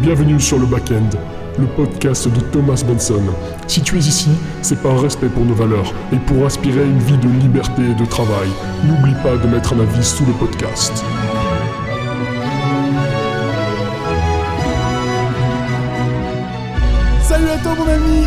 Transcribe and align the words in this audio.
Bienvenue 0.00 0.40
sur 0.40 0.58
le 0.58 0.66
Backend, 0.66 1.10
le 1.58 1.66
podcast 1.66 2.28
de 2.28 2.40
Thomas 2.40 2.82
Benson. 2.86 3.22
Si 3.66 3.80
tu 3.80 3.96
es 3.96 4.00
ici, 4.00 4.30
c'est 4.60 4.82
par 4.82 5.00
respect 5.00 5.28
pour 5.28 5.44
nos 5.44 5.54
valeurs 5.54 5.94
et 6.12 6.16
pour 6.16 6.44
aspirer 6.44 6.84
une 6.84 6.98
vie 6.98 7.16
de 7.16 7.28
liberté 7.40 7.82
et 7.82 7.94
de 7.94 8.04
travail. 8.04 8.48
N'oublie 8.84 9.14
pas 9.22 9.36
de 9.36 9.46
mettre 9.46 9.72
un 9.74 9.80
avis 9.80 10.04
sous 10.04 10.26
le 10.26 10.32
podcast. 10.32 10.92
Salut 17.22 17.48
à 17.48 17.58
toi 17.58 17.74
mon 17.78 17.88
ami 17.88 18.26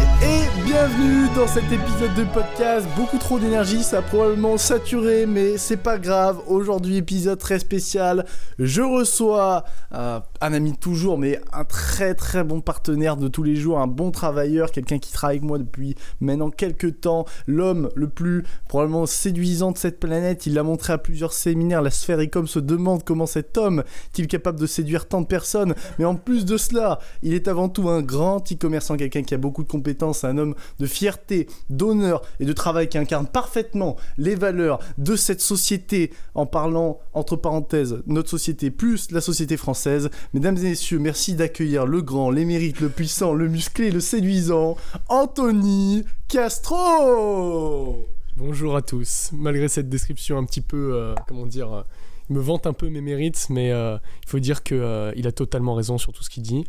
bienvenue 0.79 1.27
dans 1.35 1.47
cet 1.47 1.71
épisode 1.71 2.13
de 2.13 2.23
podcast. 2.23 2.85
Beaucoup 2.95 3.17
trop 3.17 3.39
d'énergie, 3.39 3.81
ça 3.81 3.97
a 3.97 4.01
probablement 4.03 4.59
saturé, 4.59 5.25
mais 5.25 5.57
c'est 5.57 5.77
pas 5.77 5.97
grave. 5.97 6.39
Aujourd'hui, 6.45 6.97
épisode 6.97 7.39
très 7.39 7.57
spécial. 7.57 8.27
Je 8.59 8.83
reçois 8.83 9.63
euh, 9.95 10.19
un 10.39 10.53
ami 10.53 10.73
de 10.73 10.77
toujours, 10.77 11.17
mais 11.17 11.41
un 11.51 11.63
très 11.63 12.13
très 12.13 12.43
bon 12.43 12.61
partenaire 12.61 13.17
de 13.17 13.27
tous 13.27 13.41
les 13.41 13.55
jours, 13.55 13.79
un 13.79 13.87
bon 13.87 14.11
travailleur, 14.11 14.71
quelqu'un 14.71 14.99
qui 14.99 15.11
travaille 15.11 15.37
avec 15.37 15.47
moi 15.47 15.57
depuis 15.57 15.95
maintenant 16.21 16.51
quelques 16.51 17.01
temps, 17.01 17.25
l'homme 17.47 17.89
le 17.95 18.07
plus 18.07 18.43
probablement 18.69 19.07
séduisant 19.07 19.71
de 19.71 19.79
cette 19.79 19.99
planète. 19.99 20.45
Il 20.45 20.53
l'a 20.53 20.63
montré 20.63 20.93
à 20.93 20.99
plusieurs 20.99 21.33
séminaires. 21.33 21.81
La 21.81 21.89
sphère 21.89 22.19
Ecom 22.19 22.45
se 22.45 22.59
demande 22.59 23.03
comment 23.03 23.25
cet 23.25 23.57
homme 23.57 23.83
est-il 24.13 24.27
capable 24.27 24.59
de 24.59 24.67
séduire 24.67 25.07
tant 25.07 25.21
de 25.21 25.27
personnes. 25.27 25.73
Mais 25.97 26.05
en 26.05 26.13
plus 26.13 26.45
de 26.45 26.55
cela, 26.55 26.99
il 27.23 27.33
est 27.33 27.47
avant 27.47 27.67
tout 27.67 27.89
un 27.89 28.03
grand 28.03 28.51
e-commerçant, 28.51 28.95
quelqu'un 28.95 29.23
qui 29.23 29.33
a 29.33 29.39
beaucoup 29.39 29.63
de 29.63 29.69
compétences, 29.69 30.23
un 30.23 30.37
homme 30.37 30.53
de 30.79 30.85
fierté, 30.85 31.47
d'honneur 31.69 32.21
et 32.39 32.45
de 32.45 32.53
travail 32.53 32.89
qui 32.89 32.97
incarne 32.97 33.27
parfaitement 33.27 33.97
les 34.17 34.35
valeurs 34.35 34.79
de 34.97 35.15
cette 35.15 35.41
société 35.41 36.11
en 36.35 36.45
parlant 36.45 36.99
entre 37.13 37.35
parenthèses 37.35 38.01
notre 38.07 38.29
société 38.29 38.71
plus 38.71 39.11
la 39.11 39.21
société 39.21 39.57
française. 39.57 40.09
Mesdames 40.33 40.57
et 40.57 40.69
messieurs, 40.69 40.99
merci 40.99 41.35
d'accueillir 41.35 41.85
le 41.85 42.01
grand, 42.01 42.29
l'émérite, 42.29 42.79
le 42.79 42.89
puissant, 42.89 43.33
le 43.33 43.47
musclé, 43.47 43.91
le 43.91 43.99
séduisant, 43.99 44.77
Anthony 45.09 46.03
Castro 46.27 48.07
Bonjour 48.37 48.75
à 48.75 48.83
tous. 48.83 49.31
Malgré 49.33 49.67
cette 49.67 49.89
description 49.89 50.37
un 50.37 50.45
petit 50.45 50.61
peu, 50.61 50.93
euh, 50.93 51.15
comment 51.27 51.47
dire, 51.47 51.73
euh, 51.73 51.81
me 52.29 52.39
vante 52.39 52.67
un 52.67 52.73
peu 52.73 52.89
mes 52.89 53.01
mérites, 53.01 53.47
mais 53.49 53.71
euh, 53.71 53.97
il 54.23 54.29
faut 54.29 54.39
dire 54.39 54.63
qu'il 54.63 55.13
il 55.15 55.27
a 55.27 55.31
totalement 55.31 55.73
raison 55.75 55.97
sur 55.97 56.11
tout 56.13 56.23
ce 56.23 56.29
qu'il 56.29 56.43
dit 56.43 56.65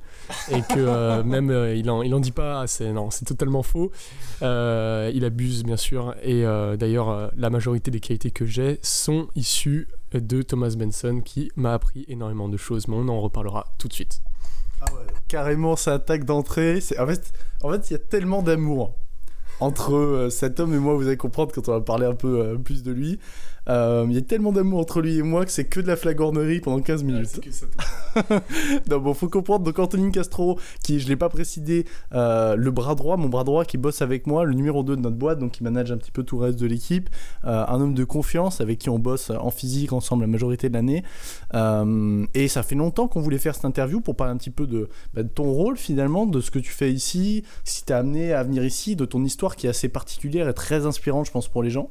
et 0.50 0.60
que 0.62 1.22
même 1.34 1.50
il 1.76 1.90
en, 1.90 2.02
il 2.02 2.14
en 2.14 2.20
dit 2.20 2.32
pas 2.32 2.60
assez. 2.60 2.92
Non, 2.92 3.10
c'est 3.10 3.24
totalement 3.24 3.62
faux. 3.62 3.90
il 4.40 5.24
abuse 5.24 5.64
bien 5.64 5.76
sûr 5.76 6.14
et 6.22 6.42
d'ailleurs 6.78 7.30
la 7.36 7.50
majorité 7.50 7.90
des 7.90 8.00
qualités 8.00 8.30
que 8.30 8.46
j'ai 8.46 8.78
sont 8.82 9.28
issues 9.34 9.88
de 10.12 10.42
Thomas 10.42 10.74
Benson 10.76 11.20
qui 11.24 11.50
m'a 11.56 11.74
appris 11.74 12.04
énormément 12.08 12.48
de 12.48 12.56
choses, 12.56 12.88
mais 12.88 12.96
on 12.96 13.08
en 13.08 13.20
reparlera 13.20 13.66
tout 13.78 13.88
de 13.88 13.92
suite. 13.92 14.20
Ah 14.80 14.86
ouais, 14.94 15.00
carrément 15.26 15.74
ça 15.76 15.94
attaque 15.94 16.24
d'entrée. 16.24 16.80
C'est- 16.80 16.98
En 17.00 17.06
fait, 17.06 17.32
en 17.62 17.70
fait, 17.72 17.90
il 17.90 17.94
y 17.94 17.96
a 17.96 17.98
tellement 17.98 18.42
d'amour 18.42 18.94
entre 19.60 19.94
euh, 19.96 20.30
cet 20.30 20.60
homme 20.60 20.72
et 20.72 20.78
moi. 20.78 20.94
Vous 20.94 21.06
allez 21.08 21.16
comprendre 21.16 21.52
quand 21.52 21.68
on 21.68 21.72
va 21.72 21.80
parler 21.80 22.06
un 22.06 22.14
peu 22.14 22.38
euh, 22.40 22.56
plus 22.56 22.82
de 22.84 22.92
lui. 22.92 23.18
Euh, 23.68 24.06
Il 24.08 24.14
y 24.14 24.18
a 24.18 24.22
tellement 24.22 24.52
d'amour 24.52 24.80
entre 24.80 25.00
lui 25.00 25.18
et 25.18 25.22
moi 25.22 25.44
que 25.44 25.50
c'est 25.50 25.64
que 25.64 25.80
de 25.80 25.86
la 25.86 25.96
flagornerie 25.96 26.60
pendant 26.60 26.80
15 26.80 27.04
minutes. 27.04 27.40
non, 28.90 28.98
bon, 28.98 29.14
faut 29.14 29.28
comprendre. 29.28 29.64
Donc, 29.64 29.78
Anthony 29.78 30.10
Castro, 30.10 30.58
qui, 30.82 31.00
je 31.00 31.08
l'ai 31.08 31.16
pas 31.16 31.28
précisé, 31.28 31.84
euh, 32.14 32.56
le 32.56 32.70
bras 32.70 32.94
droit, 32.94 33.16
mon 33.16 33.28
bras 33.28 33.44
droit 33.44 33.64
qui 33.64 33.76
bosse 33.76 34.02
avec 34.02 34.26
moi, 34.26 34.44
le 34.44 34.54
numéro 34.54 34.82
2 34.82 34.96
de 34.96 35.00
notre 35.00 35.16
boîte, 35.16 35.38
donc 35.38 35.52
qui 35.52 35.62
manage 35.62 35.92
un 35.92 35.96
petit 35.96 36.10
peu 36.10 36.22
tout 36.22 36.38
le 36.38 36.46
reste 36.46 36.58
de 36.58 36.66
l'équipe. 36.66 37.10
Euh, 37.44 37.64
un 37.66 37.80
homme 37.80 37.94
de 37.94 38.04
confiance 38.04 38.60
avec 38.60 38.78
qui 38.78 38.90
on 38.90 38.98
bosse 38.98 39.30
en 39.30 39.50
physique 39.50 39.92
ensemble 39.92 40.22
la 40.22 40.28
majorité 40.28 40.68
de 40.68 40.74
l'année. 40.74 41.02
Et 42.34 42.48
ça 42.48 42.62
fait 42.62 42.74
longtemps 42.74 43.08
qu'on 43.08 43.20
voulait 43.20 43.38
faire 43.38 43.54
cette 43.54 43.64
interview 43.64 44.00
pour 44.00 44.16
parler 44.16 44.32
un 44.32 44.36
petit 44.36 44.50
peu 44.50 44.66
de, 44.66 44.88
bah, 45.14 45.22
de 45.22 45.28
ton 45.28 45.50
rôle 45.50 45.76
finalement, 45.76 46.26
de 46.26 46.40
ce 46.40 46.50
que 46.50 46.58
tu 46.58 46.72
fais 46.72 46.92
ici, 46.92 47.42
si 47.64 47.84
t'es 47.84 47.94
amené 47.94 48.32
à 48.32 48.42
venir 48.42 48.64
ici, 48.64 48.96
de 48.96 49.04
ton 49.04 49.24
histoire 49.24 49.56
qui 49.56 49.66
est 49.66 49.70
assez 49.70 49.88
particulière 49.88 50.48
et 50.48 50.54
très 50.54 50.86
inspirante, 50.86 51.26
je 51.26 51.30
pense, 51.30 51.48
pour 51.48 51.62
les 51.62 51.70
gens. 51.70 51.88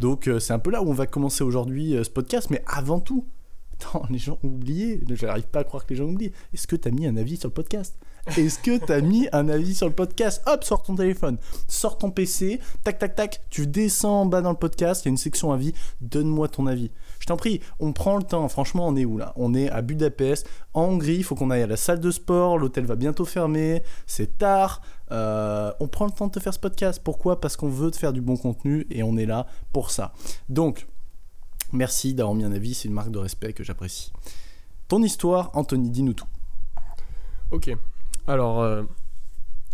Donc, 0.00 0.28
euh, 0.28 0.40
c'est 0.40 0.54
un 0.54 0.58
peu 0.58 0.70
là 0.70 0.82
où 0.82 0.88
on 0.88 0.94
va 0.94 1.06
commencer 1.06 1.44
aujourd'hui 1.44 1.94
euh, 1.94 2.02
ce 2.02 2.10
podcast, 2.10 2.48
mais 2.50 2.64
avant 2.66 3.00
tout. 3.00 3.26
Attends, 3.74 4.02
les 4.10 4.18
gens 4.18 4.38
ont 4.42 4.48
oublié. 4.48 5.02
Je 5.08 5.26
n'arrive 5.26 5.46
pas 5.46 5.60
à 5.60 5.64
croire 5.64 5.84
que 5.84 5.90
les 5.90 5.96
gens 5.96 6.06
oublié. 6.06 6.32
Est-ce 6.54 6.66
que 6.66 6.76
t'as 6.76 6.90
mis 6.90 7.06
un 7.06 7.16
avis 7.18 7.36
sur 7.36 7.48
le 7.48 7.54
podcast? 7.54 7.96
Est-ce 8.36 8.58
que 8.58 8.78
t'as 8.78 9.00
mis 9.02 9.28
un 9.32 9.48
avis 9.48 9.74
sur 9.74 9.86
le 9.86 9.92
podcast? 9.92 10.42
Hop, 10.46 10.64
sors 10.64 10.82
ton 10.82 10.94
téléphone, 10.94 11.38
sors 11.68 11.98
ton 11.98 12.10
PC, 12.10 12.60
tac 12.84 12.98
tac 12.98 13.14
tac, 13.14 13.40
tu 13.50 13.66
descends 13.66 14.22
en 14.22 14.26
bas 14.26 14.42
dans 14.42 14.50
le 14.50 14.56
podcast, 14.56 15.04
il 15.04 15.06
y 15.06 15.08
a 15.08 15.12
une 15.12 15.16
section 15.16 15.52
avis, 15.52 15.72
donne-moi 16.00 16.48
ton 16.48 16.66
avis. 16.66 16.90
Je 17.18 17.26
t'en 17.26 17.36
prie, 17.36 17.60
on 17.78 17.92
prend 17.92 18.16
le 18.16 18.22
temps, 18.22 18.46
franchement 18.48 18.86
on 18.88 18.96
est 18.96 19.04
où 19.04 19.16
là? 19.18 19.32
On 19.36 19.54
est 19.54 19.70
à 19.70 19.80
Budapest, 19.80 20.48
en 20.74 20.84
Hongrie, 20.84 21.16
il 21.16 21.24
faut 21.24 21.34
qu'on 21.34 21.50
aille 21.50 21.62
à 21.62 21.66
la 21.66 21.76
salle 21.76 22.00
de 22.00 22.10
sport, 22.10 22.58
l'hôtel 22.58 22.84
va 22.84 22.96
bientôt 22.96 23.24
fermer, 23.24 23.82
c'est 24.06 24.38
tard, 24.38 24.82
euh, 25.12 25.72
on 25.80 25.88
prend 25.88 26.06
le 26.06 26.12
temps 26.12 26.26
de 26.26 26.32
te 26.32 26.40
faire 26.40 26.54
ce 26.54 26.58
podcast. 26.58 27.00
Pourquoi? 27.02 27.40
Parce 27.40 27.56
qu'on 27.56 27.68
veut 27.68 27.90
te 27.90 27.96
faire 27.96 28.12
du 28.12 28.20
bon 28.20 28.36
contenu 28.36 28.86
et 28.90 29.02
on 29.02 29.16
est 29.16 29.26
là 29.26 29.46
pour 29.72 29.90
ça. 29.90 30.12
Donc, 30.48 30.86
merci 31.72 32.14
d'avoir 32.14 32.34
mis 32.34 32.44
un 32.44 32.52
avis, 32.52 32.74
c'est 32.74 32.88
une 32.88 32.94
marque 32.94 33.10
de 33.10 33.18
respect 33.18 33.52
que 33.52 33.64
j'apprécie. 33.64 34.12
Ton 34.88 35.02
histoire, 35.02 35.50
Anthony, 35.54 35.90
dis-nous 35.90 36.14
tout. 36.14 36.26
Ok. 37.50 37.70
Alors, 38.26 38.60
euh, 38.60 38.82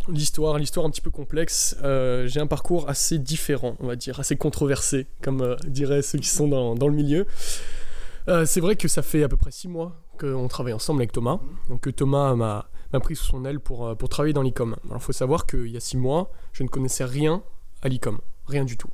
l'histoire, 0.09 0.59
l'histoire 0.59 0.87
un 0.87 0.91
petit 0.91 1.01
peu 1.01 1.11
complexe. 1.11 1.77
Euh, 1.83 2.27
j'ai 2.27 2.41
un 2.41 2.47
parcours 2.47 2.89
assez 2.89 3.19
différent, 3.19 3.77
on 3.81 3.87
va 3.87 3.97
dire, 3.97 4.21
assez 4.21 4.37
controversé, 4.37 5.07
comme 5.23 5.57
diraient 5.67 6.03
ceux 6.03 6.19
qui 6.19 6.29
sont 6.29 6.49
dans, 6.49 6.75
dans 6.75 6.89
le 6.89 6.95
milieu. 6.95 7.27
C'est 8.45 8.59
vrai 8.59 8.75
que 8.75 8.89
ça 8.89 9.03
fait 9.03 9.23
à 9.23 9.29
peu 9.29 9.37
près 9.37 9.53
six 9.53 9.69
mois 9.69 10.03
qu'on 10.19 10.49
travaille 10.49 10.73
ensemble 10.73 11.01
avec 11.01 11.13
Thomas. 11.13 11.39
Donc 11.69 11.95
Thomas 11.95 12.35
m'a 12.35 12.69
m'a 12.93 13.01
pris 13.01 13.17
sous 13.17 13.25
son 13.27 13.45
aile 13.45 13.61
pour, 13.61 13.87
euh, 13.87 13.95
pour 13.95 14.09
travailler 14.09 14.33
dans 14.35 14.43
l'e-com. 14.43 14.77
Alors 14.87 14.99
il 14.99 15.03
faut 15.05 15.13
savoir 15.13 15.47
qu'il 15.47 15.69
y 15.69 15.77
a 15.77 15.81
six 15.81 15.97
mois, 15.97 16.31
je 16.53 16.63
ne 16.63 16.69
connaissais 16.69 17.05
rien 17.05 17.43
à 17.83 17.89
l'e-com. 17.89 18.19
Rien 18.47 18.65
du 18.65 18.77
tout. 18.77 18.91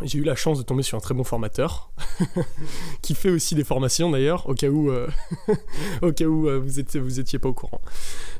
J'ai 0.00 0.18
eu 0.18 0.24
la 0.24 0.34
chance 0.34 0.58
de 0.58 0.62
tomber 0.64 0.82
sur 0.82 0.96
un 0.96 1.00
très 1.00 1.14
bon 1.14 1.22
formateur 1.22 1.92
qui 3.02 3.14
fait 3.14 3.28
aussi 3.30 3.54
des 3.54 3.62
formations 3.62 4.10
d'ailleurs 4.10 4.48
au 4.48 4.54
cas 4.54 4.68
où 4.68 4.90
euh, 4.90 5.06
au 6.02 6.12
cas 6.12 6.24
où 6.24 6.48
euh, 6.48 6.58
vous 6.58 6.80
étiez 6.80 6.98
vous 6.98 7.20
étiez 7.20 7.38
pas 7.38 7.50
au 7.50 7.52
courant. 7.54 7.80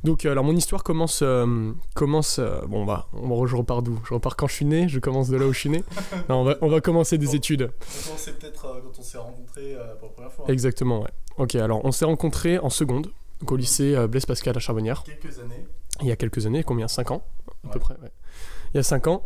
Donc 0.02 0.25
alors 0.25 0.44
mon 0.44 0.56
histoire 0.56 0.82
commence 0.82 1.20
euh, 1.22 1.72
commence 1.94 2.41
bon 2.66 2.84
bah 2.84 3.06
on 3.12 3.28
va 3.28 3.47
je 3.47 3.54
repars 3.54 3.82
d'où? 3.82 4.00
Je 4.08 4.14
repars 4.14 4.34
quand 4.34 4.48
je 4.48 4.54
suis 4.54 4.64
né, 4.64 4.88
je 4.88 4.98
commence 4.98 5.28
de 5.28 5.36
là 5.36 5.47
où 5.47 5.52
je 5.52 5.58
suis 5.60 5.69
né? 5.69 5.84
Non, 6.28 6.41
on 6.41 6.44
va 6.44 6.56
on 6.62 6.69
va 6.69 6.81
commencer 6.81 7.16
des 7.19 7.26
Bon. 7.26 7.32
études. 7.34 7.70
C'est 7.88 8.38
peut-être 8.38 8.62
quand 8.62 8.98
on 8.98 9.02
s'est 9.02 9.19
rencontrés 9.19 9.76
pour 10.00 10.08
la 10.08 10.14
première 10.14 10.32
fois. 10.32 10.47
Exactement 10.48 11.02
ouais. 11.02 11.10
OK, 11.36 11.54
alors 11.54 11.84
on 11.84 11.92
s'est 11.92 12.06
rencontrés 12.06 12.58
en 12.58 12.70
seconde 12.70 13.12
donc 13.42 13.50
au 13.50 13.56
lycée 13.56 13.97
euh, 13.97 14.06
Blaise 14.06 14.25
Pascal 14.25 14.56
à 14.56 14.60
Charbonnières 14.60 15.03
Quelques 15.03 15.41
années. 15.41 15.66
il 16.00 16.06
y 16.06 16.12
a 16.12 16.16
quelques 16.16 16.47
années, 16.47 16.62
combien? 16.62 16.86
5 16.86 17.10
ans 17.10 17.25
à 17.64 17.72
peu 17.72 17.80
près, 17.80 17.94
ouais. 18.03 18.12
Il 18.72 18.76
y 18.76 18.80
a 18.80 18.82
5 18.82 19.06
ans. 19.08 19.22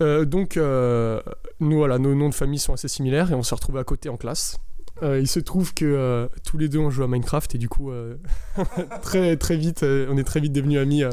Euh, 0.00 0.24
donc, 0.24 0.56
euh, 0.56 1.20
nous, 1.60 1.76
voilà, 1.76 1.98
nos 1.98 2.14
noms 2.14 2.28
de 2.28 2.34
famille 2.34 2.58
sont 2.58 2.72
assez 2.72 2.88
similaires 2.88 3.30
et 3.30 3.34
on 3.34 3.42
s'est 3.42 3.54
retrouvés 3.54 3.80
à 3.80 3.84
côté 3.84 4.08
en 4.08 4.16
classe. 4.16 4.58
Euh, 5.02 5.20
il 5.20 5.28
se 5.28 5.38
trouve 5.38 5.74
que 5.74 5.84
euh, 5.84 6.28
tous 6.44 6.58
les 6.58 6.68
deux 6.68 6.80
on 6.80 6.90
joue 6.90 7.04
à 7.04 7.06
Minecraft 7.06 7.54
et 7.54 7.58
du 7.58 7.68
coup 7.68 7.92
euh, 7.92 8.16
très 9.02 9.36
très 9.36 9.56
vite 9.56 9.84
on 9.84 10.16
est 10.16 10.24
très 10.24 10.40
vite 10.40 10.52
devenus 10.52 10.80
amis 10.80 11.04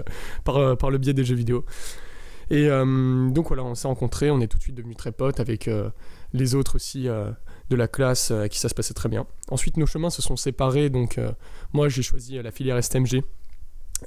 par, 0.44 0.76
par 0.78 0.90
le 0.90 0.98
biais 0.98 1.14
des 1.14 1.24
jeux 1.24 1.36
vidéo. 1.36 1.66
Et 2.52 2.68
donc 2.68 3.48
voilà, 3.48 3.64
on 3.64 3.74
s'est 3.74 3.88
rencontrés, 3.88 4.30
on 4.30 4.40
est 4.40 4.48
tout 4.48 4.58
de 4.58 4.64
suite 4.64 4.76
devenus 4.76 4.98
très 4.98 5.12
potes 5.12 5.40
avec 5.40 5.68
les 6.35 6.56
autres 6.56 6.75
aussi 6.75 7.07
euh, 7.07 7.31
de 7.69 7.75
la 7.75 7.88
classe 7.88 8.31
euh, 8.31 8.40
avec 8.40 8.51
qui 8.51 8.59
ça 8.59 8.69
se 8.69 8.75
passait 8.75 8.94
très 8.94 9.09
bien. 9.09 9.25
Ensuite 9.50 9.78
nos 9.78 9.85
chemins 9.85 10.09
se 10.09 10.22
sont 10.22 10.35
séparés, 10.35 10.90
donc 10.90 11.18
euh, 11.18 11.31
moi 11.73 11.90
j'ai 11.90 12.03
choisi 12.03 12.41
la 12.41 12.51
filière 12.51 12.81
STMG 12.84 13.23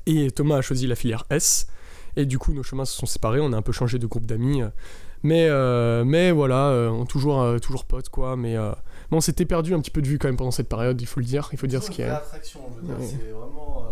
et 0.06 0.30
Thomas 0.30 0.58
a 0.58 0.62
choisi 0.62 0.86
la 0.86 0.94
filière 0.94 1.24
S. 1.30 1.66
Et 2.16 2.26
du 2.26 2.38
coup, 2.38 2.52
nos 2.52 2.64
chemins 2.64 2.84
se 2.84 2.96
sont 2.96 3.06
séparés, 3.06 3.38
on 3.38 3.52
a 3.52 3.56
un 3.56 3.62
peu 3.62 3.70
changé 3.70 3.98
de 3.98 4.06
groupe 4.06 4.26
d'amis. 4.26 4.62
Mais, 5.22 5.48
mais 6.04 6.32
voilà, 6.32 6.90
on 6.90 7.04
toujours, 7.04 7.60
toujours 7.60 7.84
potes, 7.84 8.08
quoi. 8.08 8.34
Mais, 8.34 8.56
mais 8.56 9.16
on 9.16 9.20
s'était 9.20 9.44
perdu 9.44 9.72
un 9.72 9.80
petit 9.80 9.92
peu 9.92 10.02
de 10.02 10.08
vue 10.08 10.18
quand 10.18 10.26
même 10.26 10.36
pendant 10.36 10.50
cette 10.50 10.68
période, 10.68 11.00
il 11.00 11.06
faut 11.06 11.20
le 11.20 11.26
dire. 11.26 11.48
Il 11.52 11.58
faut 11.58 11.68
dire 11.68 11.80
ce 11.82 11.90
qui 11.90 12.02
est. 12.02 12.08
attraction, 12.08 12.60
je 12.74 12.80
veux 12.80 12.96
dire, 12.96 13.06
c'est 13.08 13.30
vraiment. 13.30 13.84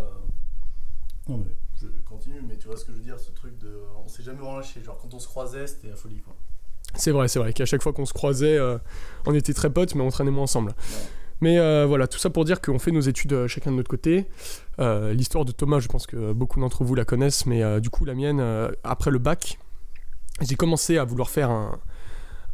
Non, 1.29 1.37
mais 1.39 1.55
je 1.81 1.87
continue, 2.05 2.41
mais 2.49 2.57
tu 2.57 2.67
vois 2.67 2.77
ce 2.77 2.85
que 2.85 2.91
je 2.91 2.97
veux 2.97 3.05
dire, 3.05 3.21
ce 3.21 3.31
truc 3.31 3.57
de. 3.59 3.79
On 4.05 4.09
s'est 4.09 4.25
jamais 4.25 4.45
relâché. 4.45 4.83
Genre, 4.83 4.99
quand 5.01 5.15
on 5.15 5.21
se 5.21 5.29
croisait, 5.29 5.69
c'était 5.69 5.91
la 5.91 5.97
folie, 5.97 6.21
quoi. 6.21 6.35
C'est 6.97 7.11
vrai, 7.11 7.29
c'est 7.29 7.39
vrai 7.39 7.53
qu'à 7.53 7.67
chaque 7.67 7.83
fois 7.83 7.93
qu'on 7.93 8.07
se 8.07 8.13
croisait, 8.13 8.57
euh, 8.59 8.79
on 9.27 9.35
était 9.35 9.53
très 9.55 9.71
potes, 9.71 9.95
mais 9.95 10.03
on 10.03 10.11
traînait 10.11 10.31
moins 10.31 10.45
ensemble. 10.45 10.73
Mais 11.43 11.59
euh, 11.59 11.85
voilà, 11.87 12.07
tout 12.07 12.19
ça 12.19 12.31
pour 12.31 12.45
dire 12.47 12.61
qu'on 12.63 12.79
fait 12.79 12.93
nos 12.93 13.01
études 13.03 13.35
euh, 13.35 13.49
chacun 13.49 13.71
de 13.71 13.77
notre 13.77 13.91
côté. 13.91 14.27
L'histoire 14.79 15.45
de 15.45 15.53
Thomas, 15.53 15.81
je 15.81 15.89
pense 15.89 16.07
que 16.07 16.33
beaucoup 16.33 16.61
d'entre 16.61 16.85
vous 16.85 16.95
la 16.95 17.05
connaissent, 17.05 17.47
mais 17.47 17.81
du 17.81 17.91
coup, 17.91 18.05
la 18.05 18.15
mienne, 18.15 18.43
après 18.85 19.11
le 19.11 19.19
bac, 19.19 19.59
j'ai 20.43 20.55
commencé 20.55 20.99
à 20.99 21.05
vouloir 21.05 21.31
faire 21.31 21.51
un. 21.51 21.79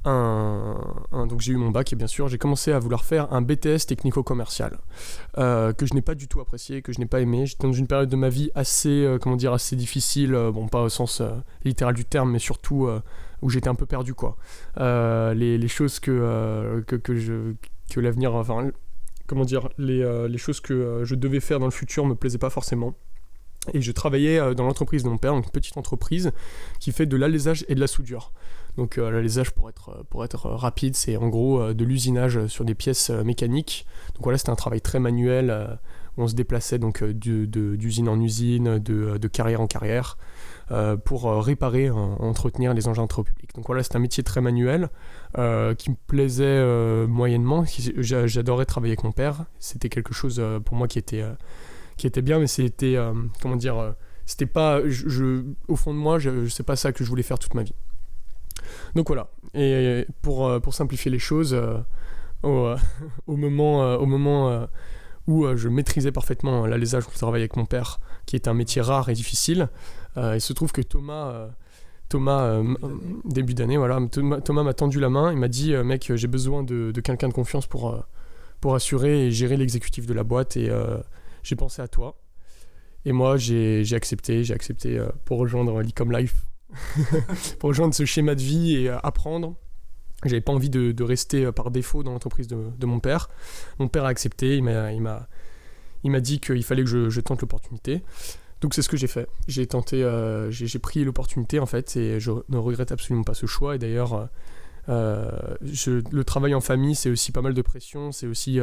un- 0.04 1.26
donc 1.26 1.40
j'ai 1.40 1.52
eu 1.52 1.56
mon 1.56 1.70
bac 1.70 1.92
et 1.92 1.96
bien 1.96 2.06
sûr 2.08 2.26
j'ai 2.28 2.38
commencé 2.38 2.72
à 2.72 2.78
vouloir 2.80 3.04
faire 3.04 3.32
un 3.32 3.40
BTS 3.42 3.86
technico-commercial 3.86 4.78
que 5.36 5.86
je 5.86 5.94
n'ai 5.94 6.02
pas 6.02 6.14
du 6.14 6.28
tout 6.28 6.40
apprécié, 6.40 6.82
que 6.82 6.92
je 6.92 6.98
n'ai 7.00 7.06
pas 7.06 7.20
aimé. 7.20 7.46
J'étais 7.46 7.66
dans 7.66 7.72
une 7.72 7.86
période 7.86 8.08
de 8.08 8.16
ma 8.16 8.28
vie 8.28 8.50
assez, 8.54 9.16
comment 9.20 9.36
dire, 9.36 9.52
assez 9.52 9.74
difficile, 9.76 10.32
bon 10.52 10.68
pas 10.68 10.82
au 10.82 10.88
sens 10.88 11.22
littéral 11.64 11.94
du 11.94 12.04
terme, 12.04 12.30
mais 12.30 12.38
surtout 12.38 12.88
où 13.42 13.50
j'étais 13.50 13.68
un 13.68 13.74
peu 13.74 13.86
perdu 13.86 14.14
quoi. 14.14 14.36
Euh, 14.78 15.34
les, 15.34 15.68
choses 15.68 16.00
que, 16.00 16.10
euh, 16.10 16.80
que, 16.82 17.14
je, 17.14 18.00
l'avenir, 18.00 18.34
enfin 18.34 18.70
comment 19.26 19.44
dire, 19.44 19.68
les, 19.78 20.02
euh, 20.02 20.34
choses 20.38 20.60
que 20.60 21.02
je 21.04 21.14
devais 21.14 21.40
faire 21.40 21.58
dans 21.58 21.66
le 21.66 21.72
futur 21.72 22.06
me 22.06 22.14
plaisaient 22.14 22.38
pas 22.38 22.50
forcément. 22.50 22.94
Et 23.74 23.80
je 23.80 23.92
travaillais 23.92 24.54
dans 24.56 24.64
l'entreprise 24.64 25.04
de 25.04 25.08
mon 25.08 25.18
père, 25.18 25.34
une 25.34 25.44
petite 25.44 25.76
entreprise 25.76 26.32
qui 26.80 26.90
fait 26.90 27.06
de 27.06 27.16
l'alésage 27.16 27.64
et 27.68 27.76
de 27.76 27.80
la 27.80 27.86
soudure. 27.86 28.32
Donc 28.76 28.98
euh, 28.98 29.10
l'alésage, 29.10 29.52
pour 29.52 29.68
être, 29.68 30.04
pour 30.10 30.24
être 30.24 30.48
rapide, 30.48 30.96
c'est 30.96 31.16
en 31.16 31.28
gros 31.28 31.72
de 31.72 31.84
l'usinage 31.84 32.46
sur 32.46 32.64
des 32.64 32.74
pièces 32.74 33.10
mécaniques. 33.10 33.86
Donc 34.14 34.24
voilà, 34.24 34.38
c'était 34.38 34.50
un 34.50 34.56
travail 34.56 34.80
très 34.80 34.98
manuel. 34.98 35.78
où 36.16 36.22
on 36.22 36.28
se 36.28 36.34
déplaçait 36.34 36.78
donc 36.78 37.04
d'usine 37.04 38.08
en 38.08 38.20
usine, 38.20 38.78
de, 38.78 39.28
carrière 39.28 39.60
en 39.60 39.66
carrière, 39.66 40.18
pour 41.04 41.26
euh, 41.26 41.40
réparer, 41.40 41.88
euh, 41.88 41.92
entretenir 41.94 42.74
les 42.74 42.88
engins 42.88 43.02
de 43.02 43.08
travaux 43.08 43.24
publics. 43.24 43.54
Donc 43.54 43.66
voilà, 43.66 43.82
c'est 43.82 43.96
un 43.96 44.00
métier 44.00 44.22
très 44.22 44.40
manuel 44.40 44.88
euh, 45.38 45.74
qui 45.74 45.90
me 45.90 45.96
plaisait 46.06 46.44
euh, 46.44 47.06
moyennement. 47.06 47.64
J'adorais 47.96 48.66
travailler 48.66 48.92
avec 48.92 49.04
mon 49.04 49.12
père. 49.12 49.44
C'était 49.58 49.88
quelque 49.88 50.14
chose 50.14 50.38
euh, 50.38 50.60
pour 50.60 50.76
moi 50.76 50.88
qui 50.88 50.98
était, 50.98 51.22
euh, 51.22 51.32
qui 51.96 52.06
était 52.06 52.22
bien, 52.22 52.38
mais 52.38 52.46
c'était, 52.46 52.96
euh, 52.96 53.12
comment 53.40 53.56
dire, 53.56 53.78
euh, 53.78 53.92
c'était 54.24 54.46
pas, 54.46 54.80
je, 54.86 55.44
au 55.68 55.76
fond 55.76 55.92
de 55.92 55.98
moi, 55.98 56.18
je, 56.18 56.46
sais 56.48 56.62
pas 56.62 56.76
ça 56.76 56.92
que 56.92 57.04
je 57.04 57.08
voulais 57.08 57.22
faire 57.22 57.38
toute 57.38 57.54
ma 57.54 57.62
vie. 57.62 57.74
Donc 58.94 59.08
voilà. 59.08 59.30
Et 59.54 60.06
pour, 60.22 60.46
euh, 60.46 60.60
pour 60.60 60.74
simplifier 60.74 61.10
les 61.10 61.18
choses, 61.18 61.54
euh, 61.54 61.78
au, 62.42 62.66
euh, 62.66 62.76
moment, 63.26 63.82
euh, 63.82 63.96
au 63.96 64.06
moment 64.06 64.50
euh, 64.50 64.66
où 65.26 65.44
euh, 65.44 65.56
je 65.56 65.68
maîtrisais 65.68 66.12
parfaitement 66.12 66.66
l'alésage 66.66 67.04
pour 67.04 67.14
travailler 67.14 67.44
avec 67.44 67.56
mon 67.56 67.66
père, 67.66 68.00
qui 68.26 68.36
est 68.36 68.48
un 68.48 68.54
métier 68.54 68.82
rare 68.82 69.08
et 69.08 69.14
difficile, 69.14 69.68
euh, 70.16 70.36
il 70.36 70.40
se 70.40 70.52
trouve 70.52 70.72
que 70.72 70.82
Thomas, 70.82 71.30
euh, 71.30 71.48
Thomas 72.08 72.42
euh, 72.42 72.74
début 73.24 73.54
d'année, 73.54 73.76
voilà, 73.76 73.98
Thomas 74.10 74.62
m'a 74.62 74.74
tendu 74.74 75.00
la 75.00 75.08
main, 75.08 75.32
il 75.32 75.38
m'a 75.38 75.48
dit, 75.48 75.74
euh, 75.74 75.84
mec, 75.84 76.12
j'ai 76.14 76.28
besoin 76.28 76.62
de, 76.62 76.90
de 76.92 77.00
quelqu'un 77.00 77.28
de 77.28 77.32
confiance 77.32 77.66
pour, 77.66 77.90
euh, 77.90 78.00
pour 78.60 78.74
assurer 78.74 79.26
et 79.26 79.30
gérer 79.30 79.56
l'exécutif 79.56 80.06
de 80.06 80.12
la 80.14 80.24
boîte, 80.24 80.56
et 80.56 80.68
euh, 80.68 80.98
j'ai 81.42 81.56
pensé 81.56 81.82
à 81.82 81.88
toi. 81.88 82.18
Et 83.04 83.12
moi, 83.12 83.36
j'ai 83.36 83.84
j'ai 83.84 83.96
accepté, 83.96 84.44
j'ai 84.44 84.54
accepté 84.54 84.98
euh, 84.98 85.08
pour 85.24 85.38
rejoindre 85.38 85.82
l'Ecom 85.82 86.12
Life, 86.12 86.44
pour 87.58 87.68
rejoindre 87.68 87.94
ce 87.94 88.04
schéma 88.04 88.34
de 88.34 88.40
vie 88.40 88.76
et 88.76 88.90
euh, 88.90 88.98
apprendre. 89.02 89.56
J'avais 90.24 90.40
pas 90.40 90.52
envie 90.52 90.70
de, 90.70 91.02
rester 91.02 91.44
euh, 91.44 91.52
par 91.52 91.70
défaut 91.70 92.02
dans 92.02 92.12
l'entreprise 92.12 92.46
de, 92.46 92.86
mon 92.86 93.00
père. 93.00 93.28
Mon 93.78 93.88
père 93.88 94.04
a 94.04 94.08
accepté, 94.08 94.56
il 94.56 94.62
m'a, 94.62 96.20
dit 96.20 96.40
qu'il 96.40 96.62
fallait 96.62 96.84
que 96.84 97.08
je, 97.08 97.20
tente 97.20 97.40
l'opportunité. 97.40 98.02
Donc 98.60 98.74
c'est 98.74 98.82
ce 98.82 98.88
que 98.88 98.96
j'ai 98.96 99.08
fait. 99.08 99.28
J'ai 99.48 99.66
tenté, 99.66 100.04
euh, 100.04 100.50
j'ai, 100.50 100.78
pris 100.78 101.04
l'opportunité 101.04 101.58
en 101.58 101.66
fait, 101.66 101.96
et 101.96 102.20
je 102.20 102.30
ne 102.48 102.56
regrette 102.56 102.92
absolument 102.92 103.24
pas 103.24 103.34
ce 103.34 103.46
choix. 103.46 103.74
Et 103.74 103.78
d'ailleurs, 103.78 104.28
euh, 104.88 105.30
le 105.60 106.22
travail 106.22 106.54
en 106.54 106.60
famille, 106.60 106.94
c'est 106.94 107.10
aussi 107.10 107.32
pas 107.32 107.42
mal 107.42 107.54
de 107.54 107.62
pression, 107.62 108.12
c'est 108.12 108.28
aussi, 108.28 108.60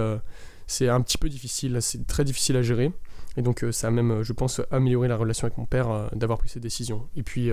c'est 0.68 0.88
un 0.88 1.02
petit 1.02 1.18
peu 1.18 1.28
difficile, 1.28 1.78
c'est 1.82 2.08
très 2.08 2.24
difficile 2.24 2.56
à 2.56 2.62
gérer. 2.62 2.94
Et 3.36 3.42
donc 3.42 3.66
ça 3.72 3.88
a 3.88 3.92
même, 3.92 4.24
je 4.24 4.32
pense, 4.32 4.62
amélioré 4.72 5.10
la 5.10 5.18
relation 5.18 5.46
avec 5.46 5.58
mon 5.58 5.66
père 5.66 6.10
d'avoir 6.14 6.40
pris 6.40 6.48
cette 6.48 6.64
décision. 6.64 7.10
Et 7.18 7.24
puis 7.24 7.52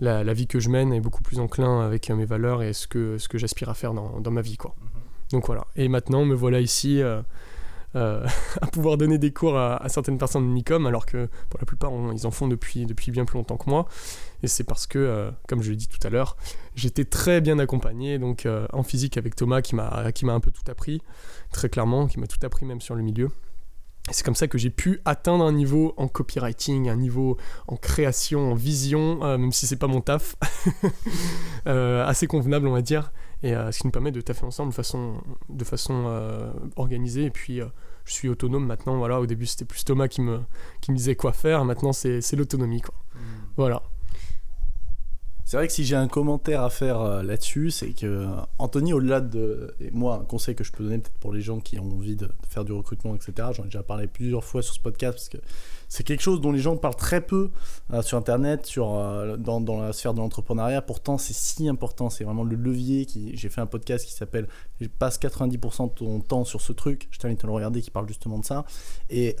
la, 0.00 0.24
la 0.24 0.32
vie 0.34 0.46
que 0.46 0.60
je 0.60 0.68
mène 0.70 0.92
est 0.92 1.00
beaucoup 1.00 1.22
plus 1.22 1.38
enclin 1.40 1.80
avec 1.80 2.10
euh, 2.10 2.16
mes 2.16 2.24
valeurs 2.24 2.62
et 2.62 2.72
ce 2.72 2.86
que, 2.86 3.18
ce 3.18 3.28
que 3.28 3.38
j'aspire 3.38 3.68
à 3.68 3.74
faire 3.74 3.94
dans, 3.94 4.20
dans 4.20 4.30
ma 4.30 4.40
vie. 4.40 4.56
Quoi. 4.56 4.74
Donc 5.30 5.46
voilà. 5.46 5.66
Et 5.76 5.88
maintenant, 5.88 6.24
me 6.24 6.34
voilà 6.34 6.60
ici 6.60 7.00
euh, 7.02 7.22
euh, 7.96 8.26
à 8.60 8.66
pouvoir 8.66 8.96
donner 8.96 9.18
des 9.18 9.32
cours 9.32 9.56
à, 9.56 9.76
à 9.82 9.88
certaines 9.88 10.18
personnes 10.18 10.46
de 10.48 10.52
Nicom, 10.52 10.86
alors 10.86 11.06
que 11.06 11.28
pour 11.48 11.60
la 11.60 11.66
plupart, 11.66 11.92
on- 11.92 12.12
ils 12.12 12.26
en 12.26 12.30
font 12.30 12.48
depuis, 12.48 12.86
depuis 12.86 13.10
bien 13.12 13.24
plus 13.24 13.36
longtemps 13.38 13.56
que 13.56 13.70
moi. 13.70 13.86
Et 14.42 14.46
c'est 14.48 14.64
parce 14.64 14.86
que, 14.86 14.98
euh, 14.98 15.30
comme 15.48 15.62
je 15.62 15.70
l'ai 15.70 15.76
dit 15.76 15.88
tout 15.88 16.04
à 16.06 16.10
l'heure, 16.10 16.36
j'étais 16.74 17.04
très 17.04 17.40
bien 17.40 17.58
accompagné, 17.58 18.18
donc 18.18 18.46
en 18.72 18.82
physique 18.82 19.16
avec 19.16 19.36
Thomas, 19.36 19.62
qui 19.62 19.74
m'a 19.74 20.12
qui 20.12 20.26
m'a 20.26 20.34
un 20.34 20.40
peu 20.40 20.50
tout 20.50 20.68
appris, 20.70 21.00
très 21.52 21.68
clairement, 21.70 22.06
qui 22.08 22.18
m'a 22.20 22.26
tout 22.26 22.44
appris 22.44 22.66
même 22.66 22.80
sur 22.82 22.94
le 22.94 23.02
milieu. 23.02 23.30
Et 24.10 24.12
c'est 24.12 24.22
comme 24.22 24.34
ça 24.34 24.48
que 24.48 24.58
j'ai 24.58 24.70
pu 24.70 25.00
atteindre 25.06 25.44
un 25.44 25.52
niveau 25.52 25.94
en 25.96 26.08
copywriting, 26.08 26.90
un 26.90 26.96
niveau 26.96 27.38
en 27.68 27.76
création, 27.76 28.52
en 28.52 28.54
vision, 28.54 29.24
euh, 29.24 29.38
même 29.38 29.50
si 29.50 29.66
c'est 29.66 29.76
pas 29.76 29.86
mon 29.86 30.02
taf, 30.02 30.36
euh, 31.66 32.04
assez 32.06 32.26
convenable, 32.26 32.68
on 32.68 32.72
va 32.72 32.82
dire, 32.82 33.12
et 33.42 33.54
euh, 33.54 33.72
ce 33.72 33.78
qui 33.78 33.86
nous 33.86 33.90
permet 33.90 34.12
de 34.12 34.20
taffer 34.20 34.44
ensemble 34.44 34.70
de 34.70 34.74
façon, 34.74 35.22
de 35.48 35.64
façon 35.64 36.52
organisée. 36.76 37.24
Et 37.24 37.30
puis, 37.30 37.60
je 38.04 38.12
suis 38.12 38.28
autonome 38.28 38.66
maintenant. 38.66 38.98
Voilà, 38.98 39.20
au 39.20 39.26
début, 39.26 39.46
c'était 39.46 39.64
plus 39.64 39.84
Thomas 39.84 40.08
qui 40.08 40.20
me, 40.20 40.40
qui 40.82 40.92
me 40.92 40.96
disait 40.96 41.16
quoi 41.16 41.32
faire. 41.32 41.64
Maintenant, 41.64 41.94
c'est 41.94 42.20
c'est 42.20 42.36
l'autonomie, 42.36 42.82
quoi. 42.82 42.94
Voilà. 43.56 43.82
C'est 45.46 45.58
vrai 45.58 45.66
que 45.66 45.74
si 45.74 45.84
j'ai 45.84 45.94
un 45.94 46.08
commentaire 46.08 46.62
à 46.62 46.70
faire 46.70 47.02
euh, 47.02 47.22
là-dessus, 47.22 47.70
c'est 47.70 47.90
que 47.90 48.06
euh, 48.06 48.28
Anthony, 48.58 48.94
au-delà 48.94 49.20
de. 49.20 49.74
Et 49.78 49.90
moi, 49.90 50.16
un 50.16 50.24
conseil 50.24 50.54
que 50.54 50.64
je 50.64 50.72
peux 50.72 50.84
donner 50.84 50.98
peut-être 50.98 51.18
pour 51.18 51.34
les 51.34 51.42
gens 51.42 51.60
qui 51.60 51.78
ont 51.78 51.92
envie 51.92 52.16
de, 52.16 52.30
faire 52.48 52.64
du 52.64 52.72
recrutement, 52.72 53.14
etc., 53.14 53.48
j'en 53.52 53.64
ai 53.64 53.66
déjà 53.66 53.82
parlé 53.82 54.06
plusieurs 54.06 54.42
fois 54.42 54.62
sur 54.62 54.74
ce 54.74 54.80
podcast 54.80 55.12
parce 55.18 55.28
que 55.28 55.36
c'est 55.90 56.02
quelque 56.02 56.22
chose 56.22 56.40
dont 56.40 56.50
les 56.50 56.60
gens 56.60 56.78
parlent 56.78 56.96
très 56.96 57.20
peu 57.20 57.50
euh, 57.92 58.00
sur 58.00 58.16
Internet, 58.16 58.72
dans, 58.74 59.80
la 59.82 59.92
sphère 59.92 60.14
de 60.14 60.20
l'entrepreneuriat. 60.20 60.80
Pourtant, 60.80 61.18
c'est 61.18 61.34
si 61.34 61.68
important. 61.68 62.08
C'est 62.08 62.24
vraiment 62.24 62.44
le 62.44 62.56
levier. 62.56 63.04
qui 63.04 63.36
J'ai 63.36 63.50
fait 63.50 63.60
un 63.60 63.66
podcast 63.66 64.06
qui 64.06 64.12
s'appelle 64.12 64.48
Je 64.80 64.88
passe 64.88 65.18
90% 65.18 65.90
de 65.90 65.94
ton 65.94 66.20
temps 66.20 66.44
sur 66.44 66.62
ce 66.62 66.72
truc. 66.72 67.06
Je 67.10 67.18
t'invite 67.18 67.44
à 67.44 67.46
le 67.46 67.52
regarder 67.52 67.82
qui 67.82 67.90
parle 67.90 68.08
justement 68.08 68.38
de 68.38 68.46
ça. 68.46 68.64
Et. 69.10 69.36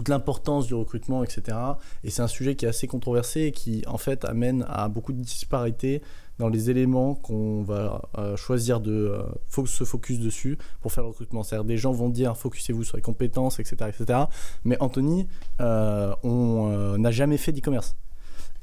Toute 0.00 0.08
l'importance 0.08 0.66
du 0.66 0.72
recrutement, 0.72 1.22
etc. 1.22 1.58
Et 2.04 2.08
c'est 2.10 2.22
un 2.22 2.26
sujet 2.26 2.56
qui 2.56 2.64
est 2.64 2.68
assez 2.70 2.86
controversé 2.86 3.42
et 3.42 3.52
qui, 3.52 3.84
en 3.86 3.98
fait, 3.98 4.24
amène 4.24 4.64
à 4.70 4.88
beaucoup 4.88 5.12
de 5.12 5.20
disparités 5.20 6.00
dans 6.38 6.48
les 6.48 6.70
éléments 6.70 7.14
qu'on 7.14 7.60
va 7.62 8.08
euh, 8.16 8.34
choisir 8.34 8.80
de 8.80 8.92
euh, 8.92 9.22
fo- 9.52 9.66
se 9.66 9.84
focus 9.84 10.18
dessus 10.18 10.56
pour 10.80 10.90
faire 10.90 11.04
le 11.04 11.10
recrutement. 11.10 11.42
C'est-à-dire 11.42 11.66
des 11.66 11.76
gens 11.76 11.92
vont 11.92 12.08
dire 12.08 12.34
focusez-vous 12.34 12.82
sur 12.82 12.96
les 12.96 13.02
compétences, 13.02 13.60
etc. 13.60 13.76
etc. 13.90 14.20
Mais 14.64 14.78
Anthony, 14.80 15.28
euh, 15.60 16.14
on 16.22 16.70
euh, 16.72 16.96
n'a 16.96 17.10
jamais 17.10 17.36
fait 17.36 17.52
d'e-commerce. 17.52 17.94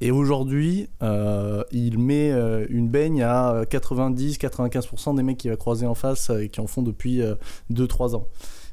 Et 0.02 0.10
aujourd'hui, 0.10 0.90
il 1.72 1.98
met 2.00 2.30
une 2.70 2.88
baigne 2.88 3.24
à 3.24 3.64
90-95% 3.64 5.16
des 5.16 5.24
mecs 5.24 5.38
qu'il 5.38 5.50
va 5.50 5.58
croiser 5.58 5.88
en 5.88 5.96
face 5.96 6.30
et 6.30 6.50
qui 6.50 6.60
en 6.62 6.68
font 6.68 6.84
depuis 6.84 7.20
2-3 7.74 8.16
ans. 8.16 8.28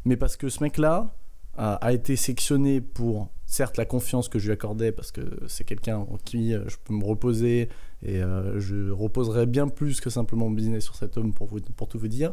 Mais 0.04 0.16
parce 0.18 0.36
que 0.36 0.50
ce 0.50 0.62
mec-là, 0.62 1.14
a, 1.56 1.92
été 1.92 2.16
sectionné 2.16 2.80
pour, 2.80 3.28
certes, 3.46 3.76
la 3.76 3.84
confiance 3.84 4.28
que 4.28 4.38
je 4.38 4.46
lui 4.46 4.52
accordais, 4.52 4.92
parce 4.92 5.12
que 5.12 5.20
c'est 5.46 5.64
quelqu'un 5.64 5.98
en 5.98 6.18
qui 6.24 6.54
euh, 6.54 6.64
je 6.68 6.76
peux 6.82 6.94
me 6.94 7.04
reposer, 7.04 7.68
et 8.02 8.22
euh, 8.22 8.60
je 8.60 8.90
reposerai 8.90 9.46
bien 9.46 9.68
plus 9.68 10.00
que 10.00 10.10
simplement 10.10 10.46
mon 10.46 10.50
business 10.50 10.84
sur 10.84 10.96
cet 10.96 11.16
homme, 11.16 11.32
pour, 11.32 11.46
vous, 11.46 11.60
pour 11.60 11.88
tout 11.88 11.98
vous 11.98 12.08
dire. 12.08 12.32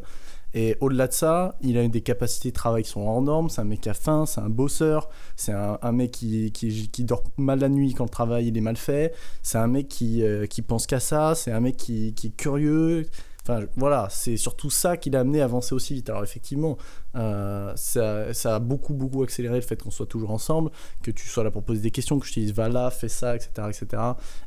Et 0.53 0.75
au-delà 0.81 1.07
de 1.07 1.13
ça, 1.13 1.55
il 1.61 1.77
a 1.77 1.87
des 1.87 2.01
capacités 2.01 2.49
de 2.49 2.55
travail 2.55 2.83
qui 2.83 2.89
sont 2.89 3.01
hors 3.01 3.21
normes, 3.21 3.49
c'est 3.49 3.61
un 3.61 3.65
mec 3.65 3.87
à 3.87 3.93
faim, 3.93 4.25
c'est 4.25 4.41
un 4.41 4.49
bosseur, 4.49 5.09
c'est 5.37 5.53
un, 5.53 5.79
un 5.81 5.91
mec 5.93 6.11
qui, 6.11 6.51
qui, 6.51 6.89
qui 6.89 7.03
dort 7.05 7.23
mal 7.37 7.59
la 7.59 7.69
nuit 7.69 7.93
quand 7.93 8.03
le 8.03 8.09
travail 8.09 8.47
il 8.47 8.57
est 8.57 8.61
mal 8.61 8.75
fait, 8.75 9.13
c'est 9.43 9.57
un 9.57 9.67
mec 9.67 9.87
qui, 9.87 10.23
euh, 10.23 10.45
qui 10.47 10.61
pense 10.61 10.87
qu'à 10.87 10.99
ça, 10.99 11.35
c'est 11.35 11.51
un 11.51 11.61
mec 11.61 11.77
qui, 11.77 12.13
qui 12.15 12.27
est 12.27 12.35
curieux, 12.35 13.05
Enfin, 13.43 13.65
voilà, 13.75 14.07
c'est 14.11 14.37
surtout 14.37 14.69
ça 14.69 14.97
qui 14.97 15.09
l'a 15.09 15.21
amené 15.21 15.41
à 15.41 15.45
avancer 15.45 15.73
aussi 15.73 15.95
vite. 15.95 16.09
Alors, 16.09 16.23
effectivement, 16.23 16.77
euh, 17.15 17.73
ça, 17.75 18.33
ça 18.33 18.55
a 18.55 18.59
beaucoup, 18.59 18.93
beaucoup 18.93 19.23
accéléré 19.23 19.55
le 19.55 19.61
fait 19.61 19.81
qu'on 19.81 19.89
soit 19.89 20.05
toujours 20.05 20.31
ensemble, 20.31 20.69
que 21.01 21.09
tu 21.09 21.27
sois 21.27 21.43
là 21.43 21.49
pour 21.49 21.63
poser 21.63 21.81
des 21.81 21.91
questions, 21.91 22.19
que 22.19 22.27
je 22.27 22.33
te 22.33 22.39
dise 22.39 22.53
va 22.53 22.69
là, 22.69 22.91
fais 22.91 23.09
ça, 23.09 23.35
etc. 23.35 23.49
etc. 23.69 24.03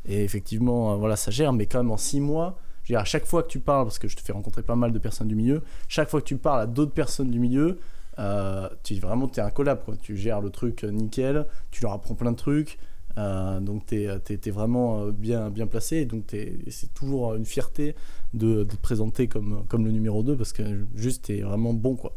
Et 0.06 0.22
effectivement, 0.22 0.92
euh, 0.92 0.96
voilà, 0.96 1.16
ça 1.16 1.30
gère, 1.30 1.52
mais 1.52 1.66
quand 1.66 1.78
même 1.78 1.90
en 1.90 1.96
six 1.96 2.20
mois, 2.20 2.56
je 2.84 2.92
veux 2.92 2.96
dire, 2.96 3.00
à 3.00 3.04
chaque 3.04 3.24
fois 3.24 3.42
que 3.42 3.48
tu 3.48 3.60
parles, 3.60 3.84
parce 3.84 3.98
que 3.98 4.08
je 4.08 4.16
te 4.16 4.22
fais 4.22 4.32
rencontrer 4.32 4.62
pas 4.62 4.76
mal 4.76 4.92
de 4.92 4.98
personnes 4.98 5.28
du 5.28 5.34
milieu, 5.34 5.62
chaque 5.88 6.08
fois 6.08 6.20
que 6.20 6.26
tu 6.26 6.36
parles 6.36 6.60
à 6.60 6.66
d'autres 6.66 6.92
personnes 6.92 7.30
du 7.30 7.40
milieu, 7.40 7.78
euh, 8.18 8.68
tu 8.82 8.94
vraiment, 9.00 9.26
tu 9.26 9.40
es 9.40 9.42
un 9.42 9.50
collab, 9.50 9.84
quoi. 9.84 9.96
Tu 9.96 10.16
gères 10.16 10.40
le 10.40 10.50
truc 10.50 10.84
euh, 10.84 10.90
nickel, 10.90 11.46
tu 11.70 11.82
leur 11.82 11.92
apprends 11.92 12.14
plein 12.14 12.32
de 12.32 12.36
trucs. 12.36 12.78
Euh, 13.16 13.60
donc 13.60 13.86
tu 13.86 13.96
es, 13.96 14.50
vraiment 14.50 15.00
euh, 15.00 15.12
bien, 15.12 15.48
bien 15.50 15.68
placé 15.68 15.98
et 15.98 16.04
donc 16.04 16.24
c'est 16.68 16.94
toujours 16.94 17.34
une 17.34 17.44
fierté 17.44 17.94
de, 18.32 18.64
te 18.64 18.74
présenter 18.76 19.28
comme, 19.28 19.64
le 19.70 19.90
numéro 19.92 20.22
2 20.22 20.36
parce 20.36 20.52
que 20.52 20.62
juste 20.96 21.26
tu 21.26 21.38
es 21.38 21.42
vraiment 21.42 21.72
bon 21.72 21.96
quoi. 21.96 22.16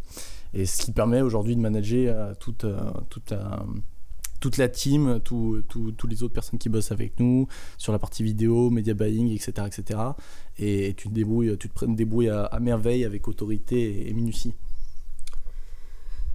Et 0.53 0.65
ce 0.65 0.81
qui 0.81 0.91
permet 0.91 1.21
aujourd'hui 1.21 1.55
de 1.55 1.61
manager 1.61 2.15
euh, 2.15 2.33
toute, 2.39 2.63
euh, 2.63 2.91
toute, 3.09 3.31
euh, 3.31 3.39
toute 4.39 4.57
la 4.57 4.69
team, 4.69 5.19
toutes 5.23 6.09
les 6.09 6.23
autres 6.23 6.33
personnes 6.33 6.59
qui 6.59 6.69
bossent 6.69 6.91
avec 6.91 7.19
nous 7.19 7.47
sur 7.77 7.91
la 7.91 7.99
partie 7.99 8.23
vidéo, 8.23 8.69
media 8.69 8.93
buying, 8.93 9.33
etc. 9.33 9.67
etc. 9.67 9.99
Et, 10.57 10.93
tu 10.95 11.09
te 11.09 11.13
débrouilles, 11.13 11.57
tu 11.57 11.69
te 11.69 11.85
débrouilles 11.85 12.29
à, 12.29 12.59
merveille 12.59 13.03
avec 13.05 13.27
autorité 13.27 14.09
et, 14.09 14.13
minutie. 14.13 14.53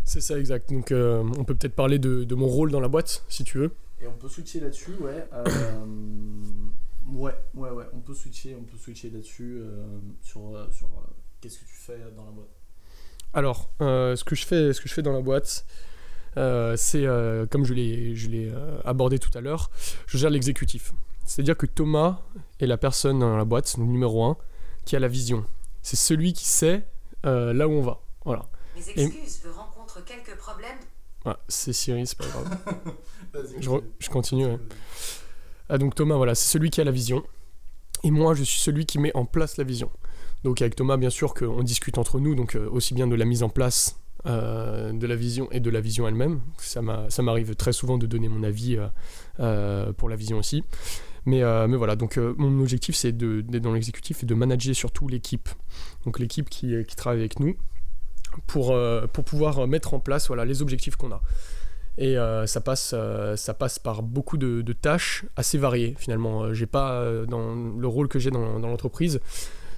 C'est 0.04 0.20
ça, 0.20 0.38
exact. 0.38 0.72
Donc, 0.72 0.90
euh, 0.90 1.22
on 1.38 1.44
peut 1.44 1.54
peut-être 1.54 1.76
parler 1.76 1.98
de 1.98 2.34
mon 2.34 2.46
rôle 2.46 2.70
dans 2.70 2.80
la 2.80 2.88
boîte, 2.88 3.24
si 3.28 3.44
tu 3.44 3.58
veux. 3.58 3.72
Et 4.02 4.06
on 4.08 4.12
peut 4.12 4.28
switcher 4.28 4.60
là-dessus, 4.60 4.94
ouais. 5.00 5.28
Euh, 5.32 5.44
ouais, 7.12 7.34
ouais, 7.54 7.70
ouais. 7.70 7.84
On 7.92 8.00
peut 8.00 8.14
switcher, 8.14 8.56
on 8.58 8.64
peut 8.64 8.76
switcher 8.76 9.10
là-dessus 9.10 9.60
euh, 9.60 9.98
sur, 10.20 10.56
euh, 10.56 10.68
sur 10.70 10.88
euh, 10.88 11.06
qu'est-ce 11.40 11.58
que 11.58 11.64
tu 11.64 11.76
fais 11.76 11.98
dans 12.16 12.24
la 12.24 12.32
boîte. 12.32 12.50
Alors, 13.32 13.70
euh, 13.80 14.16
ce, 14.16 14.24
que 14.24 14.34
je 14.34 14.44
fais, 14.44 14.72
ce 14.72 14.80
que 14.80 14.88
je 14.88 14.94
fais 14.94 15.02
dans 15.02 15.12
la 15.12 15.22
boîte, 15.22 15.64
euh, 16.36 16.76
c'est, 16.76 17.06
euh, 17.06 17.46
comme 17.46 17.64
je 17.64 17.74
l'ai, 17.74 18.14
je 18.16 18.28
l'ai 18.28 18.48
euh, 18.48 18.80
abordé 18.84 19.18
tout 19.18 19.30
à 19.36 19.40
l'heure, 19.40 19.70
je 20.06 20.18
gère 20.18 20.30
l'exécutif. 20.30 20.92
C'est-à-dire 21.24 21.56
que 21.56 21.66
Thomas 21.66 22.20
est 22.60 22.66
la 22.66 22.76
personne 22.76 23.20
dans 23.20 23.36
la 23.36 23.44
boîte, 23.44 23.76
le 23.78 23.84
numéro 23.84 24.24
un, 24.24 24.36
qui 24.84 24.96
a 24.96 24.98
la 24.98 25.08
vision. 25.08 25.46
C'est 25.82 25.96
celui 25.96 26.32
qui 26.32 26.44
sait 26.44 26.84
euh, 27.24 27.52
là 27.52 27.68
où 27.68 27.72
on 27.72 27.82
va. 27.82 28.00
Voilà. 28.24 28.48
Mes 28.74 28.88
excuses, 28.88 29.40
je 29.44 29.48
rencontre 29.48 30.04
quelques 30.04 30.36
problèmes. 30.36 30.78
Ah, 31.24 31.38
c'est 31.48 31.72
Siri, 31.72 32.06
c'est 32.06 32.18
pas 32.18 32.26
grave. 32.26 32.58
Je, 33.60 34.08
continue. 34.08 34.46
ouais. 34.46 34.58
Ah, 35.68 35.78
donc 35.78 35.94
Thomas, 35.94 36.16
voilà, 36.16 36.34
c'est 36.34 36.50
celui 36.50 36.70
qui 36.70 36.80
a 36.80 36.84
la 36.84 36.90
vision. 36.90 37.22
Et 38.04 38.10
moi, 38.10 38.34
je 38.34 38.42
suis 38.42 38.60
celui 38.60 38.84
qui 38.86 38.98
met 38.98 39.14
en 39.16 39.24
place 39.24 39.56
la 39.56 39.64
vision. 39.64 39.90
Donc 40.44 40.60
avec 40.60 40.74
Thomas, 40.74 40.96
bien 40.96 41.10
sûr, 41.10 41.34
qu'on 41.34 41.62
discute 41.62 41.98
entre 41.98 42.18
nous, 42.18 42.34
donc 42.34 42.56
euh, 42.56 42.68
aussi 42.70 42.94
bien 42.94 43.06
de 43.06 43.14
la 43.14 43.24
mise 43.24 43.42
en 43.44 43.48
place 43.48 43.96
euh, 44.26 44.92
de 44.92 45.06
la 45.06 45.14
vision 45.16 45.48
et 45.52 45.60
de 45.60 45.70
la 45.70 45.80
vision 45.80 46.08
elle-même. 46.08 46.40
Ça 46.58 46.82
m'a- 46.82 47.08
ça 47.10 47.22
m'arrive 47.22 47.54
très 47.54 47.72
souvent 47.72 47.98
de 47.98 48.06
donner 48.06 48.28
mon 48.28 48.42
avis 48.42 48.76
euh, 49.40 49.92
pour 49.92 50.08
la 50.08 50.16
vision 50.16 50.38
aussi. 50.38 50.64
Mais, 51.26 51.42
voilà, 51.76 51.94
donc 51.94 52.16
mon 52.16 52.60
objectif, 52.60 52.96
c'est 52.96 53.12
d'être 53.16 53.62
dans 53.62 53.72
l'exécutif 53.72 54.24
et 54.24 54.26
de 54.26 54.34
manager 54.34 54.74
surtout 54.74 55.06
l'équipe. 55.06 55.48
Donc 56.04 56.18
l'équipe 56.18 56.50
qui, 56.50 56.74
qui 56.84 56.96
travaille 56.96 57.20
avec 57.20 57.38
nous 57.38 57.54
pour, 58.48 58.74
pour 59.12 59.24
pouvoir 59.24 59.68
mettre 59.68 59.94
en 59.94 60.00
place 60.00 60.26
voilà, 60.26 60.44
les 60.44 60.62
objectifs 60.62 60.96
qu'on 60.96 61.12
a. 61.12 61.22
Et 61.98 62.16
euh, 62.16 62.46
ça, 62.46 62.60
passe, 62.60 62.92
euh, 62.96 63.36
ça 63.36 63.52
passe 63.54 63.78
par 63.78 64.02
beaucoup 64.02 64.38
de, 64.38 64.62
de 64.62 64.72
tâches 64.72 65.24
assez 65.36 65.58
variées 65.58 65.94
finalement. 65.98 66.44
Euh, 66.44 66.54
J'ai 66.54 66.66
pas 66.66 67.04
dans 67.26 67.54
le 67.54 67.86
rôle 67.86 68.08
que 68.08 68.18
j'ai 68.18 68.30
dans, 68.30 68.58
dans 68.58 68.68
l'entreprise, 68.68 69.20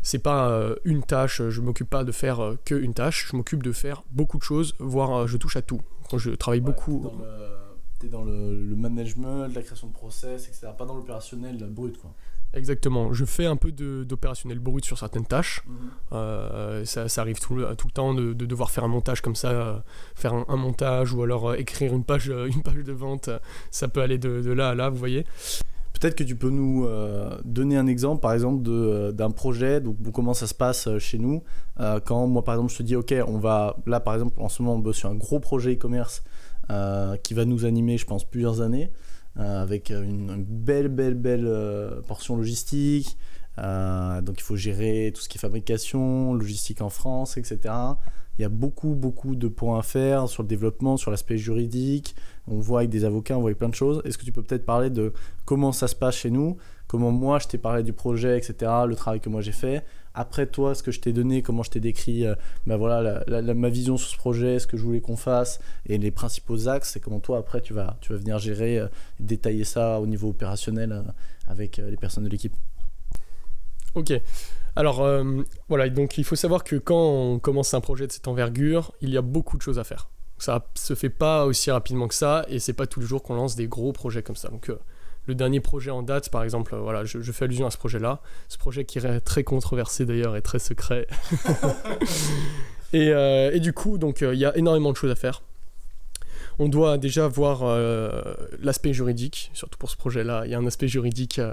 c'est 0.02 0.20
pas 0.20 0.74
une 0.84 1.02
tâche. 1.02 1.42
Je 1.48 1.60
m'occupe 1.60 1.90
pas 1.90 2.04
de 2.04 2.12
faire 2.12 2.56
que 2.64 2.74
une 2.74 2.94
tâche. 2.94 3.28
Je 3.30 3.36
m'occupe 3.36 3.62
de 3.62 3.72
faire 3.72 4.02
beaucoup 4.10 4.38
de 4.38 4.42
choses, 4.42 4.74
voire 4.78 5.26
je 5.26 5.36
touche 5.36 5.56
à 5.56 5.62
tout. 5.62 5.80
Quand 6.10 6.18
je 6.18 6.30
travaille 6.30 6.60
beaucoup. 6.60 7.06
T'es 8.00 8.08
dans 8.08 8.24
le, 8.24 8.62
le 8.64 8.76
management, 8.76 9.46
la 9.54 9.62
création 9.62 9.86
de 9.86 9.92
process, 9.92 10.48
etc. 10.48 10.68
Pas 10.76 10.84
dans 10.84 10.96
l'opérationnel 10.96 11.56
brut, 11.70 11.96
quoi. 11.96 12.12
Exactement. 12.54 13.12
Je 13.12 13.24
fais 13.24 13.46
un 13.46 13.56
peu 13.56 13.72
d'opérationnel 13.72 14.60
brut 14.60 14.84
sur 14.84 14.98
certaines 14.98 15.26
tâches. 15.26 15.64
Euh, 16.12 16.84
ça, 16.84 17.08
ça 17.08 17.20
arrive 17.20 17.40
tout 17.40 17.54
le, 17.54 17.74
tout 17.74 17.88
le 17.88 17.92
temps 17.92 18.14
de, 18.14 18.32
de 18.32 18.46
devoir 18.46 18.70
faire 18.70 18.84
un 18.84 18.88
montage 18.88 19.20
comme 19.20 19.34
ça, 19.34 19.50
euh, 19.50 19.78
faire 20.14 20.34
un, 20.34 20.44
un 20.48 20.56
montage 20.56 21.12
ou 21.12 21.22
alors 21.22 21.50
euh, 21.50 21.54
écrire 21.56 21.92
une 21.94 22.04
page, 22.04 22.28
une 22.28 22.62
page 22.62 22.84
de 22.84 22.92
vente. 22.92 23.28
Ça 23.70 23.88
peut 23.88 24.00
aller 24.00 24.18
de, 24.18 24.40
de 24.40 24.52
là 24.52 24.70
à 24.70 24.74
là, 24.74 24.88
vous 24.88 24.98
voyez. 24.98 25.26
Peut-être 25.94 26.16
que 26.16 26.24
tu 26.24 26.36
peux 26.36 26.50
nous 26.50 26.86
donner 27.44 27.76
un 27.76 27.86
exemple, 27.86 28.20
par 28.20 28.32
exemple, 28.32 28.62
d'un 29.12 29.30
projet, 29.30 29.80
donc 29.80 29.96
comment 30.12 30.34
ça 30.34 30.46
se 30.46 30.52
passe 30.52 30.88
chez 30.98 31.18
nous. 31.18 31.44
Quand 32.04 32.26
moi, 32.26 32.42
par 32.44 32.56
exemple, 32.56 32.72
je 32.72 32.78
te 32.78 32.82
dis, 32.82 32.96
ok, 32.96 33.14
on 33.26 33.38
va, 33.38 33.76
là, 33.86 34.00
par 34.00 34.14
exemple, 34.14 34.34
en 34.38 34.48
ce 34.48 34.60
moment, 34.60 34.74
on 34.74 34.80
bosse 34.80 34.96
sur 34.96 35.08
un 35.08 35.14
gros 35.14 35.38
projet 35.38 35.74
e-commerce 35.74 36.22
qui 37.22 37.32
va 37.32 37.44
nous 37.44 37.64
animer, 37.64 37.96
je 37.96 38.06
pense, 38.06 38.24
plusieurs 38.24 38.60
années, 38.60 38.90
avec 39.36 39.90
une, 39.90 40.30
une 40.30 40.44
belle, 40.44 40.88
belle, 40.88 41.14
belle 41.14 41.46
euh, 41.46 42.00
portion 42.02 42.36
logistique. 42.36 43.16
Euh, 43.58 44.20
donc, 44.20 44.40
il 44.40 44.42
faut 44.42 44.56
gérer 44.56 45.12
tout 45.14 45.20
ce 45.20 45.28
qui 45.28 45.38
est 45.38 45.40
fabrication, 45.40 46.34
logistique 46.34 46.80
en 46.80 46.90
France, 46.90 47.36
etc. 47.36 47.74
Il 48.38 48.42
y 48.42 48.44
a 48.44 48.48
beaucoup, 48.48 48.94
beaucoup 48.94 49.36
de 49.36 49.46
points 49.46 49.78
à 49.78 49.82
faire 49.82 50.28
sur 50.28 50.42
le 50.42 50.48
développement, 50.48 50.96
sur 50.96 51.10
l'aspect 51.10 51.38
juridique. 51.38 52.16
On 52.48 52.58
voit 52.58 52.80
avec 52.80 52.90
des 52.90 53.04
avocats, 53.04 53.36
on 53.36 53.40
voit 53.40 53.50
avec 53.50 53.58
plein 53.58 53.68
de 53.68 53.74
choses. 53.74 54.02
Est-ce 54.04 54.18
que 54.18 54.24
tu 54.24 54.32
peux 54.32 54.42
peut-être 54.42 54.66
parler 54.66 54.90
de 54.90 55.12
comment 55.44 55.70
ça 55.70 55.86
se 55.86 55.94
passe 55.94 56.16
chez 56.16 56.30
nous, 56.30 56.56
comment 56.88 57.12
moi 57.12 57.38
je 57.38 57.46
t'ai 57.46 57.58
parlé 57.58 57.84
du 57.84 57.92
projet, 57.92 58.36
etc., 58.36 58.72
le 58.88 58.96
travail 58.96 59.20
que 59.20 59.28
moi 59.28 59.40
j'ai 59.40 59.52
fait? 59.52 59.84
Après 60.14 60.46
toi, 60.46 60.76
ce 60.76 60.82
que 60.84 60.92
je 60.92 61.00
t'ai 61.00 61.12
donné, 61.12 61.42
comment 61.42 61.64
je 61.64 61.70
t'ai 61.70 61.80
décrit 61.80 62.24
euh, 62.24 62.36
bah 62.66 62.76
voilà, 62.76 63.24
ma 63.54 63.68
vision 63.68 63.96
sur 63.96 64.08
ce 64.08 64.16
projet, 64.16 64.60
ce 64.60 64.66
que 64.68 64.76
je 64.76 64.82
voulais 64.82 65.00
qu'on 65.00 65.16
fasse 65.16 65.58
et 65.86 65.98
les 65.98 66.12
principaux 66.12 66.68
axes, 66.68 66.94
et 66.96 67.00
comment 67.00 67.18
toi 67.18 67.38
après 67.38 67.60
tu 67.60 67.74
vas, 67.74 67.96
tu 68.00 68.12
vas 68.12 68.18
venir 68.18 68.38
gérer 68.38 68.78
euh, 68.78 68.86
détailler 69.18 69.64
ça 69.64 70.00
au 70.00 70.06
niveau 70.06 70.28
opérationnel 70.28 70.92
euh, 70.92 71.02
avec 71.48 71.78
les 71.78 71.96
personnes 71.96 72.24
de 72.24 72.28
l'équipe. 72.28 72.54
Ok. 73.96 74.12
Alors 74.76 75.06
voilà, 75.68 75.88
donc 75.88 76.18
il 76.18 76.24
faut 76.24 76.34
savoir 76.34 76.64
que 76.64 76.74
quand 76.74 76.98
on 76.98 77.38
commence 77.38 77.74
un 77.74 77.80
projet 77.80 78.08
de 78.08 78.12
cette 78.12 78.26
envergure, 78.26 78.92
il 79.00 79.10
y 79.10 79.16
a 79.16 79.22
beaucoup 79.22 79.56
de 79.56 79.62
choses 79.62 79.78
à 79.78 79.84
faire. 79.84 80.08
Ça 80.38 80.66
se 80.74 80.94
fait 80.94 81.10
pas 81.10 81.44
aussi 81.44 81.70
rapidement 81.70 82.08
que 82.08 82.14
ça, 82.14 82.44
et 82.48 82.58
c'est 82.58 82.72
pas 82.72 82.86
tous 82.86 83.00
les 83.00 83.06
jours 83.06 83.22
qu'on 83.22 83.34
lance 83.34 83.54
des 83.54 83.68
gros 83.68 83.92
projets 83.92 84.22
comme 84.22 84.34
ça. 84.34 84.48
Donc 84.48 84.72
le 85.26 85.34
dernier 85.34 85.60
projet 85.60 85.90
en 85.90 86.02
date, 86.02 86.28
par 86.28 86.42
exemple, 86.42 86.74
euh, 86.74 86.78
voilà, 86.78 87.04
je, 87.04 87.20
je 87.20 87.32
fais 87.32 87.44
allusion 87.44 87.66
à 87.66 87.70
ce 87.70 87.78
projet-là. 87.78 88.20
Ce 88.48 88.58
projet 88.58 88.84
qui 88.84 88.98
est 88.98 89.20
très 89.20 89.44
controversé 89.44 90.04
d'ailleurs 90.04 90.36
et 90.36 90.42
très 90.42 90.58
secret. 90.58 91.06
et, 92.92 93.10
euh, 93.10 93.50
et 93.52 93.60
du 93.60 93.72
coup, 93.72 93.98
donc 93.98 94.22
euh, 94.22 94.34
il 94.34 94.40
y 94.40 94.44
a 94.44 94.56
énormément 94.56 94.92
de 94.92 94.96
choses 94.96 95.10
à 95.10 95.16
faire. 95.16 95.42
On 96.58 96.68
doit 96.68 96.98
déjà 96.98 97.26
voir 97.26 97.62
euh, 97.62 98.10
l'aspect 98.60 98.92
juridique, 98.92 99.50
surtout 99.54 99.76
pour 99.76 99.90
ce 99.90 99.96
projet-là. 99.96 100.42
Il 100.44 100.52
y 100.52 100.54
a 100.54 100.58
un 100.58 100.66
aspect 100.66 100.86
juridique 100.86 101.40
euh, 101.40 101.52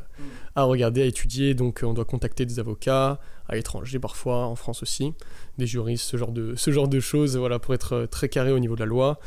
à 0.56 0.64
regarder, 0.64 1.02
à 1.02 1.06
étudier. 1.06 1.56
Donc, 1.56 1.82
on 1.84 1.94
doit 1.94 2.06
contacter 2.06 2.46
des 2.46 2.60
avocats, 2.60 3.20
à 3.48 3.56
l'étranger 3.56 3.98
parfois, 3.98 4.46
en 4.46 4.56
France 4.56 4.84
aussi, 4.84 5.14
des 5.58 5.66
juristes, 5.66 6.06
ce 6.06 6.18
genre 6.18 6.32
de, 6.32 6.54
ce 6.56 6.70
genre 6.70 6.88
de 6.88 7.00
choses, 7.00 7.36
voilà, 7.36 7.58
pour 7.58 7.74
être 7.74 8.08
très 8.12 8.30
carré 8.30 8.52
au 8.52 8.60
niveau 8.60 8.76
de 8.76 8.82
la 8.82 8.86
loi. 8.86 9.20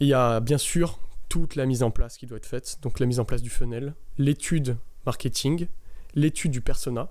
Et 0.00 0.04
il 0.06 0.08
y 0.08 0.14
a 0.14 0.40
bien 0.40 0.58
sûr 0.58 0.98
toute 1.32 1.56
la 1.56 1.64
mise 1.64 1.82
en 1.82 1.90
place 1.90 2.18
qui 2.18 2.26
doit 2.26 2.36
être 2.36 2.44
faite. 2.44 2.78
Donc, 2.82 3.00
la 3.00 3.06
mise 3.06 3.18
en 3.18 3.24
place 3.24 3.40
du 3.40 3.48
funnel, 3.48 3.94
l'étude 4.18 4.76
marketing, 5.06 5.66
l'étude 6.14 6.50
du 6.50 6.60
persona. 6.60 7.10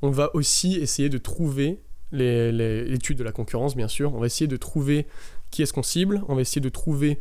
On 0.00 0.08
va 0.08 0.34
aussi 0.34 0.76
essayer 0.76 1.10
de 1.10 1.18
trouver 1.18 1.82
l'étude 2.12 3.18
de 3.18 3.22
la 3.22 3.30
concurrence, 3.30 3.76
bien 3.76 3.88
sûr. 3.88 4.14
On 4.14 4.20
va 4.20 4.24
essayer 4.24 4.46
de 4.46 4.56
trouver 4.56 5.06
qui 5.50 5.60
est-ce 5.60 5.74
qu'on 5.74 5.82
cible. 5.82 6.22
On 6.28 6.34
va 6.34 6.40
essayer 6.40 6.62
de 6.62 6.70
trouver 6.70 7.18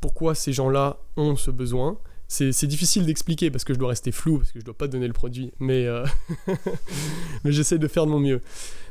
pourquoi 0.00 0.36
ces 0.36 0.52
gens-là 0.52 1.00
ont 1.16 1.34
ce 1.34 1.50
besoin. 1.50 1.98
C'est 2.28 2.66
difficile 2.66 3.04
d'expliquer 3.04 3.50
parce 3.50 3.64
que 3.64 3.74
je 3.74 3.78
dois 3.80 3.88
rester 3.88 4.12
flou, 4.12 4.38
parce 4.38 4.52
que 4.52 4.60
je 4.60 4.64
dois 4.64 4.78
pas 4.78 4.86
donner 4.86 5.08
le 5.08 5.12
produit, 5.12 5.52
mais, 5.58 5.86
euh, 5.86 6.06
mais 7.44 7.50
j'essaie 7.50 7.78
de 7.78 7.88
faire 7.88 8.06
de 8.06 8.12
mon 8.12 8.20
mieux. 8.20 8.40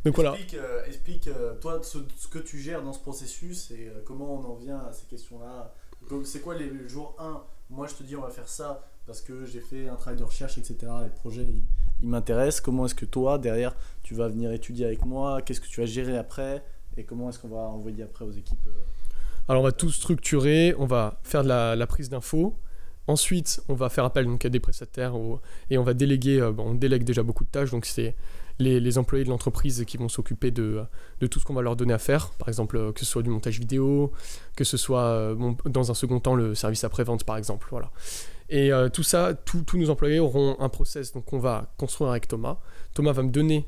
Donc 0.04 0.16
voilà. 0.16 0.34
Explique, 0.34 0.56
euh, 0.56 0.86
explique, 0.86 1.28
euh, 1.28 1.54
toi 1.60 1.80
ce, 1.82 2.00
ce 2.18 2.28
que 2.28 2.38
tu 2.38 2.60
gères 2.60 2.84
dans 2.84 2.94
ce 2.94 3.00
processus 3.00 3.72
et 3.72 3.88
euh, 3.88 4.02
comment 4.06 4.36
on 4.36 4.46
en 4.46 4.56
vient 4.56 4.78
à 4.78 4.92
ces 4.92 5.08
questions-là. 5.08 5.74
C'est 6.24 6.42
quoi 6.42 6.56
les 6.56 6.68
le 6.68 6.88
jour 6.88 7.16
1 7.20 7.42
Moi 7.70 7.88
je 7.88 7.96
te 7.96 8.04
dis 8.04 8.16
on 8.16 8.22
va 8.22 8.30
faire 8.30 8.48
ça 8.48 8.88
parce 9.06 9.22
que 9.22 9.46
j'ai 9.46 9.62
fait 9.62 9.88
un 9.88 9.96
travail 9.96 10.20
de 10.20 10.24
recherche, 10.24 10.58
etc. 10.58 10.78
Les 11.04 11.10
projets 11.10 11.44
ils, 11.44 12.08
m'intéressent. 12.08 12.62
Comment 12.62 12.86
est-ce 12.86 12.96
que 12.96 13.06
toi 13.06 13.38
derrière 13.38 13.76
tu 14.04 14.16
vas 14.16 14.28
venir 14.28 14.52
étudier 14.52 14.86
avec 14.86 15.06
moi? 15.06 15.42
Qu'est-ce 15.42 15.62
que 15.62 15.68
tu 15.68 15.82
vas 15.82 15.86
gérer 15.86 16.18
après? 16.18 16.64
Et 16.98 17.04
comment 17.04 17.30
est-ce 17.30 17.40
qu'on 17.40 17.50
va 17.50 17.62
envoyer 17.62 18.04
après 18.04 18.26
aux 18.26 18.32
équipes 18.32 18.66
euh, 18.68 18.72
Alors 19.48 19.62
on 19.62 19.66
va 19.66 19.72
tout 19.72 19.90
structurer, 19.92 20.76
on 20.78 20.86
va 20.86 21.20
faire 21.24 21.44
de 21.44 21.50
la, 21.50 21.88
prise 21.88 22.10
d'infos. 22.10 22.58
Ensuite, 23.08 23.62
on 23.68 23.74
va 23.74 23.90
faire 23.90 24.06
appel 24.06 24.26
donc, 24.26 24.46
à 24.46 24.50
des 24.50 24.60
prestataires 24.60 25.14
et 25.70 25.78
on 25.78 25.84
va 25.84 25.94
déléguer, 25.94 26.40
euh, 26.40 26.54
on 26.58 26.76
délègue 26.76 27.04
déjà 27.04 27.24
beaucoup 27.24 27.44
de 27.44 27.50
tâches, 27.50 27.72
donc 27.72 27.86
c'est 27.86 28.16
les, 28.62 28.98
employés 28.98 29.24
de 29.24 29.30
l'entreprise 29.30 29.84
qui 29.86 29.98
vont 29.98 30.10
s'occuper 30.10 30.52
de, 30.52 30.86
tout 31.30 31.40
ce 31.40 31.46
qu'on 31.46 31.54
va 31.54 31.62
leur 31.62 31.76
donner 31.76 31.94
à 31.94 32.00
faire, 32.00 32.30
par 32.32 32.48
exemple 32.48 32.78
euh, 32.78 32.92
que 32.92 33.00
ce 33.00 33.06
soit 33.06 33.24
du 33.24 33.30
montage 33.30 33.60
vidéo, 33.60 34.12
que 34.56 34.64
ce 34.64 34.78
soit 34.78 35.04
euh, 35.04 35.54
dans 35.66 35.92
un 35.92 35.94
second 35.94 36.20
temps 36.20 36.36
le 36.36 36.56
service 36.56 36.84
après-vente 36.84 37.24
par 37.24 37.38
exemple. 37.38 37.68
Voilà. 37.72 37.92
Et 38.50 38.72
euh, 38.72 38.90
tout 38.90 39.04
ça, 39.04 39.34
tous 39.34 39.66
nos 39.78 39.90
employés 39.90 40.20
auront 40.20 40.56
un 40.60 40.70
process 40.70 41.14
donc 41.14 41.32
on 41.34 41.40
va 41.40 41.74
construire 41.78 42.12
avec 42.12 42.28
Thomas. 42.28 42.58
Thomas 42.94 43.14
va 43.14 43.24
me 43.24 43.32
donner, 43.32 43.68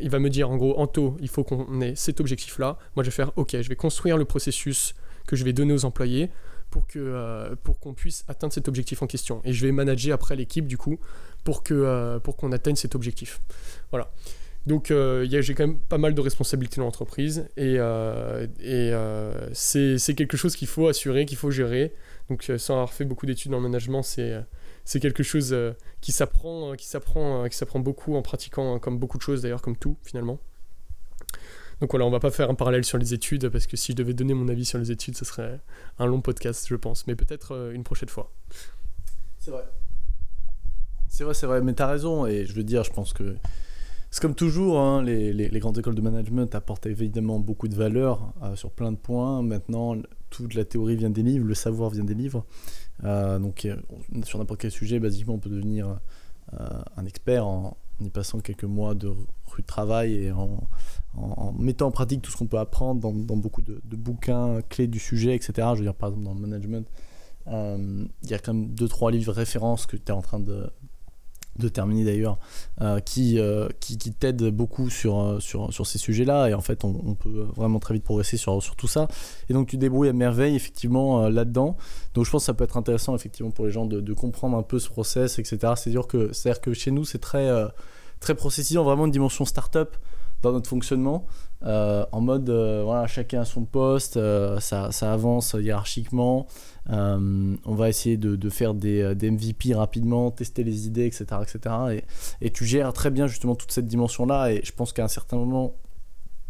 il 0.00 0.10
va 0.10 0.18
me 0.18 0.30
dire 0.30 0.50
en 0.50 0.56
gros, 0.56 0.78
Anto, 0.78 1.16
il 1.20 1.28
faut 1.28 1.44
qu'on 1.44 1.80
ait 1.80 1.94
cet 1.94 2.20
objectif-là. 2.20 2.78
Moi 2.96 3.04
je 3.04 3.10
vais 3.10 3.14
faire, 3.14 3.32
ok, 3.36 3.60
je 3.60 3.68
vais 3.68 3.76
construire 3.76 4.16
le 4.16 4.24
processus 4.24 4.94
que 5.26 5.36
je 5.36 5.44
vais 5.44 5.52
donner 5.52 5.74
aux 5.74 5.84
employés 5.84 6.30
pour 6.70 6.86
que 6.86 7.54
pour 7.62 7.80
qu'on 7.80 7.94
puisse 7.94 8.24
atteindre 8.28 8.52
cet 8.52 8.68
objectif 8.68 9.02
en 9.02 9.06
question. 9.06 9.40
Et 9.44 9.54
je 9.54 9.66
vais 9.66 9.72
manager 9.72 10.14
après 10.14 10.36
l'équipe 10.36 10.66
du 10.66 10.76
coup 10.76 10.98
euh, 11.70 12.18
pour 12.18 12.36
qu'on 12.36 12.52
atteigne 12.52 12.76
cet 12.76 12.94
objectif. 12.94 13.40
Voilà. 13.90 14.10
Donc 14.68 14.90
euh, 14.90 15.26
j'ai 15.40 15.54
quand 15.54 15.66
même 15.66 15.78
pas 15.78 15.96
mal 15.96 16.14
de 16.14 16.20
responsabilités 16.20 16.76
dans 16.76 16.84
l'entreprise 16.84 17.48
et, 17.56 17.76
euh, 17.78 18.46
euh, 18.60 19.48
c'est 19.54 20.14
quelque 20.14 20.36
chose 20.36 20.56
qu'il 20.56 20.68
faut 20.68 20.88
assurer, 20.88 21.24
qu'il 21.24 21.38
faut 21.38 21.50
gérer. 21.50 21.94
Donc 22.28 22.52
sans 22.58 22.74
avoir 22.74 22.92
fait 22.92 23.06
beaucoup 23.06 23.24
d'études 23.24 23.50
le 23.50 23.60
management, 23.60 24.02
c'est 24.02 25.00
quelque 25.00 25.22
chose 25.22 25.56
qui 26.02 26.12
s'apprend, 26.12 26.74
qui 26.76 26.86
s'apprend, 26.86 27.48
qui 27.48 27.56
s'apprend 27.56 27.80
beaucoup 27.80 28.14
en 28.14 28.20
pratiquant, 28.20 28.78
comme 28.78 28.98
beaucoup 28.98 29.16
de 29.16 29.22
choses 29.22 29.40
d'ailleurs, 29.40 29.62
comme 29.62 29.76
tout 29.76 29.96
finalement. 30.04 30.38
Donc 31.80 31.92
voilà, 31.92 32.04
on 32.04 32.10
va 32.10 32.20
pas 32.20 32.30
faire 32.30 32.50
un 32.50 32.54
parallèle 32.54 32.84
sur 32.84 32.98
les 32.98 33.14
études 33.14 33.48
parce 33.48 33.66
que 33.66 33.78
si 33.78 33.92
je 33.92 33.96
devais 33.96 34.12
donner 34.12 34.34
mon 34.34 34.48
avis 34.48 34.66
sur 34.66 34.78
les 34.78 34.90
études, 34.90 35.16
ce 35.16 35.24
serait 35.24 35.60
un 35.98 36.04
long 36.04 36.20
podcast, 36.20 36.66
je 36.68 36.74
pense, 36.74 37.06
mais 37.06 37.14
peut-être 37.14 37.70
une 37.72 37.84
prochaine 37.84 38.10
fois. 38.10 38.30
C'est 39.38 39.50
vrai. 39.50 39.64
C'est 41.18 41.24
vrai, 41.24 41.34
c'est 41.34 41.48
vrai, 41.48 41.60
mais 41.62 41.72
t'as 41.72 41.88
raison, 41.88 42.26
et 42.26 42.46
je 42.46 42.52
veux 42.52 42.62
dire, 42.62 42.84
je 42.84 42.92
pense 42.92 43.12
que 43.12 43.34
c'est 44.08 44.22
comme 44.22 44.36
toujours, 44.36 44.78
hein, 44.78 45.02
les, 45.02 45.32
les- 45.32 45.58
grandes 45.58 45.76
écoles 45.76 45.96
de 45.96 46.00
management 46.00 46.54
apportent 46.54 46.86
évidemment 46.86 47.40
beaucoup 47.40 47.66
de 47.66 47.74
valeur 47.74 48.32
euh, 48.44 48.54
sur 48.54 48.70
plein 48.70 48.92
de 48.92 48.96
points. 48.96 49.42
Maintenant, 49.42 49.96
toute 50.30 50.54
la 50.54 50.64
théorie 50.64 50.94
vient 50.94 51.10
des 51.10 51.24
livres, 51.24 51.44
le 51.44 51.54
savoir 51.56 51.90
vient 51.90 52.04
des 52.04 52.14
livres. 52.14 52.44
Euh, 53.02 53.40
donc, 53.40 53.64
euh, 53.64 53.74
sur 54.22 54.38
n'importe 54.38 54.60
quel 54.60 54.70
sujet, 54.70 55.00
basiquement, 55.00 55.34
on 55.34 55.38
peut 55.40 55.50
devenir 55.50 55.98
un 56.52 57.04
expert 57.04 57.44
en, 57.44 57.76
y 58.00 58.10
passant 58.10 58.38
quelques 58.38 58.62
mois 58.62 58.94
de 58.94 59.08
rue 59.08 59.62
de 59.62 59.66
travail 59.66 60.14
et 60.14 60.30
en, 60.30 60.68
en- 61.16 61.52
mettant 61.58 61.88
en 61.88 61.90
pratique 61.90 62.22
tout 62.22 62.30
ce 62.30 62.36
qu'on 62.36 62.46
peut 62.46 62.60
apprendre 62.60 63.00
dans, 63.00 63.12
dans 63.12 63.36
beaucoup 63.36 63.62
de, 63.62 63.80
de 63.84 63.96
bouquins 63.96 64.60
clés 64.68 64.86
du 64.86 65.00
sujet, 65.00 65.34
etc. 65.34 65.70
Je 65.72 65.78
veux 65.80 65.84
dire, 65.84 65.96
par 65.96 66.10
exemple, 66.10 66.26
dans 66.26 66.34
le 66.34 66.40
management, 66.40 66.86
il 67.48 68.30
y 68.30 68.34
a 68.34 68.38
quand 68.38 68.54
même 68.54 68.68
deux 68.68 68.86
trois 68.86 69.10
livres 69.10 69.32
références 69.32 69.84
que 69.86 69.96
tu 69.96 70.04
es 70.06 70.12
en 70.12 70.22
train 70.22 70.38
de 70.38 70.70
de 71.58 71.68
terminer 71.68 72.04
d'ailleurs, 72.04 72.38
euh, 72.80 73.00
qui, 73.00 73.38
euh, 73.38 73.68
qui, 73.80 73.98
qui 73.98 74.12
t'aide 74.12 74.42
beaucoup 74.50 74.90
sur, 74.90 75.20
euh, 75.20 75.40
sur, 75.40 75.72
sur 75.72 75.86
ces 75.86 75.98
sujets-là. 75.98 76.48
Et 76.48 76.54
en 76.54 76.60
fait, 76.60 76.84
on, 76.84 77.14
peut 77.14 77.46
vraiment 77.56 77.78
très 77.78 77.94
vite 77.94 78.04
progresser 78.04 78.36
sur, 78.36 78.62
sur 78.62 78.76
tout 78.76 78.88
ça. 78.88 79.08
Et 79.48 79.52
donc, 79.52 79.68
tu 79.68 79.76
débrouilles 79.76 80.08
à 80.08 80.12
merveille, 80.12 80.54
effectivement, 80.54 81.28
là-dedans. 81.28 81.76
Donc, 82.14 82.24
je 82.24 82.30
pense 82.30 82.42
que 82.42 82.46
ça 82.46 82.54
peut 82.54 82.64
être 82.64 82.76
intéressant, 82.76 83.14
effectivement, 83.14 83.50
pour 83.50 83.66
les 83.66 83.72
gens 83.72 83.86
de, 83.86 84.12
comprendre 84.14 84.56
un 84.56 84.62
peu 84.62 84.78
ce 84.78 84.88
process, 84.88 85.38
etc. 85.38 85.74
C'est 85.76 85.90
dire 85.90 86.06
que, 86.06 86.32
c'est-à-dire 86.32 86.60
que 86.60 86.72
chez 86.72 86.90
nous, 86.90 87.04
c'est 87.04 87.18
très, 87.18 87.48
très 88.20 88.34
vraiment 88.34 89.06
une 89.06 89.12
dimension 89.12 89.44
startup 89.44 89.96
dans 90.42 90.52
notre 90.52 90.68
fonctionnement. 90.68 91.26
euh, 91.64 92.06
en 92.12 92.20
mode, 92.20 92.48
euh, 92.50 92.82
voilà, 92.84 93.06
chacun 93.08 93.40
a 93.40 93.44
son 93.44 93.64
poste, 93.64 94.16
euh, 94.16 94.60
ça, 94.60 94.92
ça 94.92 95.12
avance 95.12 95.56
hiérarchiquement. 95.58 96.46
On 96.88 97.74
va 97.74 97.88
essayer 97.88 98.16
de, 98.16 98.36
de 98.36 98.48
faire 98.50 98.74
des, 98.74 99.14
des 99.14 99.30
MVP 99.30 99.74
rapidement, 99.74 100.30
tester 100.30 100.64
les 100.64 100.86
idées, 100.86 101.06
etc. 101.06 101.26
etc. 101.42 101.74
Et, 102.40 102.46
et 102.46 102.50
tu 102.50 102.64
gères 102.64 102.92
très 102.92 103.10
bien 103.10 103.26
justement 103.26 103.54
toute 103.54 103.72
cette 103.72 103.86
dimension-là. 103.86 104.52
Et 104.52 104.60
je 104.64 104.72
pense 104.72 104.92
qu'à 104.92 105.04
un 105.04 105.08
certain 105.08 105.36
moment, 105.36 105.74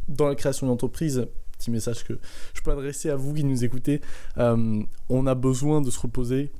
dans 0.08 0.28
la 0.28 0.34
création 0.34 0.66
d'une 0.66 0.74
entreprise, 0.74 1.26
petit 1.58 1.70
message 1.72 2.04
que 2.04 2.18
je 2.54 2.60
peux 2.62 2.70
adresser 2.70 3.10
à 3.10 3.16
vous 3.16 3.34
qui 3.34 3.42
nous 3.42 3.64
écoutez, 3.64 4.00
on 4.36 5.26
a 5.26 5.34
besoin 5.34 5.80
de 5.80 5.90
se 5.90 5.98
reposer 5.98 6.52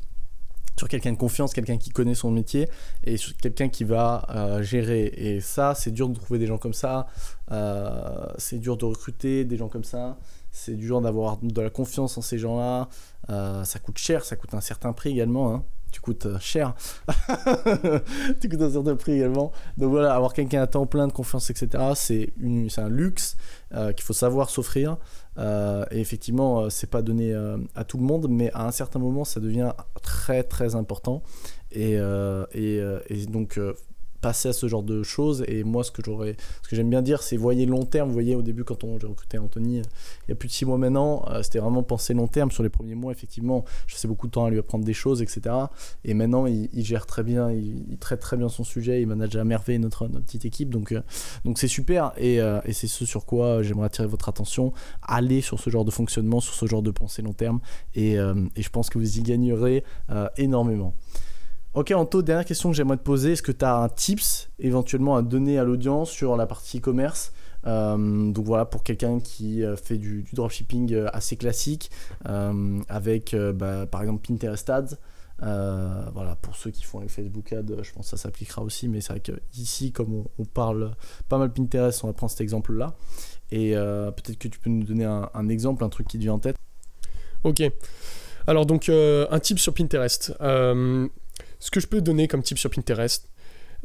sur 0.78 0.88
quelqu'un 0.88 1.12
de 1.12 1.18
confiance, 1.18 1.52
quelqu'un 1.52 1.76
qui 1.76 1.90
connaît 1.90 2.14
son 2.14 2.30
métier 2.30 2.68
et 3.04 3.16
sur 3.16 3.37
quelqu'un 3.37 3.68
qui 3.68 3.85
va 3.85 4.26
euh, 4.30 4.62
gérer. 4.62 5.12
Et 5.16 5.40
ça, 5.40 5.75
c'est 5.75 5.90
dur 5.90 6.08
de 6.08 6.14
trouver 6.18 6.38
des 6.38 6.47
gens 6.47 6.58
comme 6.58 6.73
ça. 6.75 7.06
Euh, 7.50 8.26
c'est 8.38 8.58
dur 8.58 8.76
de 8.76 8.85
recruter 8.85 9.44
des 9.44 9.56
gens 9.56 9.68
comme 9.68 9.85
ça. 9.85 10.18
C'est 10.50 10.75
dur 10.76 11.00
d'avoir 11.00 11.38
de 11.42 11.61
la 11.61 11.70
confiance 11.70 12.16
en 12.16 12.23
ces 12.23 12.38
gens-là. 12.38 12.88
Euh, 13.30 13.64
ça 13.64 13.78
coûte 13.78 13.99
cher, 13.99 14.25
ça 14.25 14.37
coûte 14.37 14.54
un 14.54 14.61
certain 14.61 14.92
prix 14.92 15.11
également. 15.11 15.54
hein. 15.54 15.64
Tu 15.90 16.00
coûtes 16.00 16.26
euh, 16.26 16.38
cher. 16.38 16.75
tu 18.40 18.49
coûtes 18.49 18.61
un 18.62 18.71
certain 18.71 18.97
prix 18.97 19.12
également. 19.12 19.52
Donc 19.76 19.90
voilà, 19.90 20.14
avoir 20.14 20.33
quelqu'un 20.33 20.62
à 20.62 20.66
temps 20.66 20.87
plein 20.87 21.07
de 21.07 21.12
confiance, 21.12 21.50
etc., 21.50 21.68
c'est 21.95 22.33
une- 22.40 22.68
un 22.76 22.88
luxe 22.88 23.37
euh, 23.75 23.92
qu'il 23.92 24.04
faut 24.04 24.12
savoir 24.12 24.50
s'offrir. 24.50 24.97
Euh, 25.38 25.85
et 25.90 26.00
effectivement, 26.00 26.68
c'est 26.71 26.90
pas 26.90 27.02
donné 27.02 27.35
à 27.75 27.85
tout 27.85 27.97
le 27.97 28.04
monde, 28.04 28.26
mais 28.28 28.50
à 28.52 28.66
un 28.66 28.71
certain 28.73 28.99
moment, 28.99 29.25
ça 29.25 29.40
devient 29.40 29.73
très 30.02 30.42
très 30.42 30.75
important. 30.75 31.23
Et, 31.73 31.92
et, 32.52 32.83
et 33.09 33.26
donc, 33.26 33.59
passer 34.20 34.48
à 34.48 34.52
ce 34.52 34.66
genre 34.68 34.82
de 34.82 35.02
choses. 35.02 35.44
Et 35.48 35.64
moi, 35.64 35.84
ce 35.84 35.90
que 35.90 36.02
j'aurais, 36.04 36.37
ce 36.62 36.68
que 36.68 36.76
j'aime 36.76 36.90
bien 36.90 37.02
dire, 37.02 37.22
c'est 37.22 37.37
voyez 37.37 37.66
long 37.66 37.84
terme. 37.84 38.08
Vous 38.08 38.14
voyez, 38.14 38.34
au 38.34 38.42
début, 38.42 38.64
quand 38.64 38.84
on, 38.84 38.98
j'ai 38.98 39.06
recruté 39.06 39.38
Anthony, 39.38 39.80
euh, 39.80 39.82
il 40.26 40.30
y 40.30 40.32
a 40.32 40.34
plus 40.34 40.48
de 40.48 40.52
six 40.52 40.64
mois 40.64 40.78
maintenant, 40.78 41.25
euh, 41.30 41.42
c'était 41.42 41.58
vraiment 41.58 41.82
penser 41.82 42.14
long 42.14 42.26
terme. 42.26 42.50
Sur 42.50 42.62
les 42.62 42.68
premiers 42.68 42.94
mois, 42.94 43.12
effectivement, 43.12 43.64
je 43.87 43.94
passais 43.94 44.08
beaucoup 44.08 44.26
de 44.26 44.32
temps 44.32 44.44
à 44.44 44.50
lui 44.50 44.58
apprendre 44.58 44.84
des 44.84 44.94
choses, 44.94 45.22
etc. 45.22 45.54
Et 46.04 46.14
maintenant, 46.14 46.46
il, 46.46 46.84
gère 46.84 47.06
très 47.06 47.22
bien, 47.22 47.50
il, 47.50 47.96
traite 47.98 48.20
très 48.20 48.37
bien 48.37 48.48
son 48.48 48.64
sujet, 48.64 49.02
il 49.02 49.06
manage 49.06 49.37
à 49.37 49.44
merveille 49.44 49.78
notre, 49.78 50.06
petite 50.08 50.44
équipe. 50.44 50.70
Donc, 50.70 50.92
euh, 50.92 51.00
donc 51.44 51.58
c'est 51.58 51.68
super. 51.68 52.12
Et, 52.16 52.40
c'est 52.72 52.87
ce 52.87 53.04
sur 53.04 53.26
quoi 53.26 53.62
j'aimerais 53.62 53.87
attirer 53.87 54.06
votre 54.06 54.28
attention. 54.28 54.72
Allez 55.02 55.40
sur 55.40 55.58
ce 55.58 55.70
genre 55.70 55.84
de 55.84 55.90
fonctionnement, 55.90 56.40
sur 56.40 56.54
ce 56.54 56.66
genre 56.66 56.82
de 56.82 56.90
pensée 56.90 57.22
long 57.22 57.32
terme. 57.32 57.60
Et, 57.94 58.16
je 58.16 58.68
pense 58.70 58.90
que 58.90 58.98
vous 58.98 59.18
y 59.18 59.22
gagnerez 59.22 59.84
énormément. 60.37 60.94
Ok 61.75 61.92
Anto, 61.92 62.22
dernière 62.22 62.46
question 62.46 62.70
que 62.70 62.76
j'aimerais 62.76 62.96
te 62.96 63.02
poser. 63.02 63.32
Est-ce 63.32 63.42
que 63.42 63.52
tu 63.52 63.64
as 63.64 63.76
un 63.76 63.88
tips 63.88 64.48
éventuellement 64.58 65.16
à 65.16 65.22
donner 65.22 65.58
à 65.58 65.64
l'audience 65.64 66.10
sur 66.10 66.37
la 66.37 66.46
partie 66.46 66.78
e-commerce? 66.78 67.32
Euh, 67.66 68.30
donc 68.30 68.44
voilà, 68.46 68.64
pour 68.64 68.82
quelqu'un 68.82 69.20
qui 69.20 69.62
euh, 69.62 69.76
fait 69.76 69.98
du, 69.98 70.25
dropshipping 70.32 70.94
euh, 70.94 71.08
assez 71.12 71.37
classique, 71.37 71.90
avec 72.25 73.37
bah, 73.54 73.87
par 73.87 74.02
exemple 74.02 74.26
Pinterest 74.26 74.68
Ads. 74.70 74.96
Voilà, 75.40 76.37
pour 76.40 76.56
ceux 76.56 76.70
qui 76.70 76.84
font 76.84 77.00
les 77.00 77.08
Facebook 77.08 77.52
Ads, 77.52 77.82
je 77.82 77.92
pense 77.92 78.06
que 78.06 78.10
ça 78.10 78.16
s'appliquera 78.16 78.62
aussi, 78.62 78.88
mais 78.88 79.00
c'est 79.00 79.12
vrai 79.12 79.20
que 79.20 79.32
ici, 79.54 79.92
comme 79.92 80.25
on, 80.38 80.44
parle 80.44 80.92
pas 81.28 81.38
mal 81.38 81.52
Pinterest, 81.52 82.02
on 82.02 82.06
va 82.06 82.12
prendre 82.12 82.30
cet 82.30 82.40
exemple-là. 82.40 82.94
Et 83.50 83.72
peut-être 83.72 84.38
que 84.38 84.48
tu 84.48 84.58
peux 84.58 84.70
nous 84.70 84.84
donner 84.84 85.04
un, 85.04 85.48
exemple, 85.48 85.84
un 85.84 85.90
truc 85.90 86.08
qui 86.08 86.16
te 86.16 86.22
vient 86.22 86.34
en 86.34 86.38
tête? 86.38 86.56
Ok. 87.44 87.62
Alors 88.46 88.64
donc 88.64 88.88
un 88.88 89.38
tip 89.38 89.58
sur 89.58 89.75
Pinterest. 89.75 90.34
Ce 91.58 91.71
que 91.71 91.80
je 91.80 91.86
peux 91.86 92.00
donner 92.00 92.28
comme 92.28 92.42
tip 92.42 92.58
sur 92.58 92.71
Pinterest, 92.71 93.28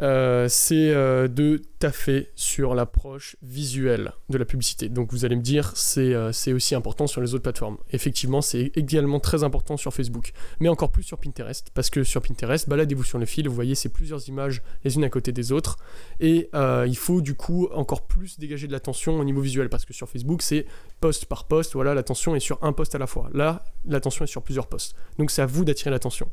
euh, 0.02 0.48
c'est 0.50 0.90
euh, 0.90 1.28
de 1.28 1.62
taffer 1.78 2.32
sur 2.36 2.74
l'approche 2.74 3.36
visuelle 3.44 4.14
de 4.30 4.40
la 4.40 4.46
publicité. 4.46 4.90
Donc 4.90 5.12
vous 5.12 5.24
allez 5.24 5.36
me 5.36 5.42
dire, 5.42 5.72
c'est 5.76 6.16
euh, 6.16 6.32
c'est 6.32 6.52
aussi 6.52 6.74
important 6.74 7.06
sur 7.06 7.22
les 7.22 7.36
autres 7.36 7.44
plateformes. 7.44 7.78
Effectivement, 7.92 8.42
c'est 8.42 8.72
également 8.76 9.20
très 9.20 9.44
important 9.44 9.78
sur 9.78 9.94
Facebook, 9.94 10.32
mais 10.60 10.68
encore 10.68 10.92
plus 10.92 11.04
sur 11.04 11.20
Pinterest, 11.20 11.70
parce 11.76 11.92
que 11.92 12.04
sur 12.04 12.24
Pinterest, 12.24 12.68
baladez-vous 12.68 13.04
sur 13.04 13.20
le 13.20 13.28
fil, 13.28 13.48
vous 13.48 13.54
voyez, 13.54 13.76
c'est 13.76 13.90
plusieurs 13.90 14.28
images 14.28 14.64
les 14.84 14.96
unes 14.96 15.04
à 15.04 15.10
côté 15.10 15.32
des 15.32 15.52
autres, 15.52 15.78
et 16.20 16.50
il 16.88 16.98
faut 16.98 17.22
du 17.22 17.36
coup 17.36 17.68
encore 17.74 18.08
plus 18.08 18.40
dégager 18.40 18.66
de 18.68 18.72
l'attention 18.72 19.20
au 19.20 19.24
niveau 19.24 19.42
visuel, 19.42 19.70
parce 19.70 19.86
que 19.86 19.94
sur 19.94 20.10
Facebook, 20.10 20.42
c'est 20.42 20.66
post 21.02 21.26
par 21.26 21.46
post, 21.46 21.74
voilà, 21.74 21.94
l'attention 21.94 22.36
est 22.36 22.40
sur 22.40 22.58
un 22.64 22.74
post 22.74 22.96
à 22.96 22.98
la 22.98 23.08
fois. 23.08 23.30
Là, 23.34 23.64
l'attention 23.86 24.26
est 24.26 24.28
sur 24.28 24.42
plusieurs 24.42 24.68
posts. 24.68 24.96
Donc 25.20 25.30
c'est 25.30 25.42
à 25.42 25.46
vous 25.46 25.66
d'attirer 25.66 25.92
l'attention. 25.92 26.30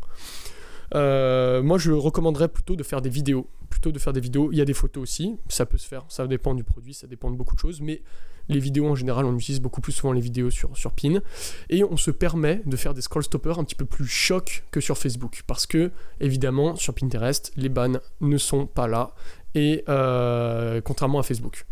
Euh, 0.94 1.62
moi, 1.62 1.78
je 1.78 1.92
recommanderais 1.92 2.48
plutôt 2.48 2.76
de 2.76 2.82
faire 2.82 3.00
des 3.00 3.10
vidéos. 3.10 3.46
Plutôt 3.68 3.92
de 3.92 3.98
faire 3.98 4.12
des 4.12 4.20
vidéos. 4.20 4.50
Il 4.52 4.58
y 4.58 4.60
a 4.60 4.64
des 4.64 4.74
photos 4.74 5.02
aussi, 5.02 5.36
ça 5.48 5.66
peut 5.66 5.78
se 5.78 5.86
faire. 5.86 6.04
Ça 6.08 6.26
dépend 6.26 6.54
du 6.54 6.64
produit, 6.64 6.94
ça 6.94 7.06
dépend 7.06 7.30
de 7.30 7.36
beaucoup 7.36 7.54
de 7.54 7.60
choses. 7.60 7.80
Mais 7.80 8.02
les 8.48 8.58
vidéos 8.58 8.86
en 8.88 8.96
général, 8.96 9.24
on 9.24 9.36
utilise 9.36 9.60
beaucoup 9.60 9.80
plus 9.80 9.92
souvent 9.92 10.12
les 10.12 10.20
vidéos 10.20 10.50
sur, 10.50 10.76
sur 10.76 10.92
Pin. 10.92 11.20
Et 11.68 11.84
on 11.84 11.96
se 11.96 12.10
permet 12.10 12.62
de 12.66 12.76
faire 12.76 12.94
des 12.94 13.00
scroll 13.00 13.22
stoppers 13.22 13.58
un 13.58 13.64
petit 13.64 13.76
peu 13.76 13.84
plus 13.84 14.06
chocs 14.06 14.64
que 14.70 14.80
sur 14.80 14.98
Facebook. 14.98 15.42
Parce 15.46 15.66
que, 15.66 15.92
évidemment, 16.20 16.76
sur 16.76 16.94
Pinterest, 16.94 17.52
les 17.56 17.68
bans 17.68 18.00
ne 18.20 18.38
sont 18.38 18.66
pas 18.66 18.88
là. 18.88 19.14
Et 19.54 19.84
euh, 19.88 20.80
contrairement 20.80 21.20
à 21.20 21.22
Facebook. 21.22 21.64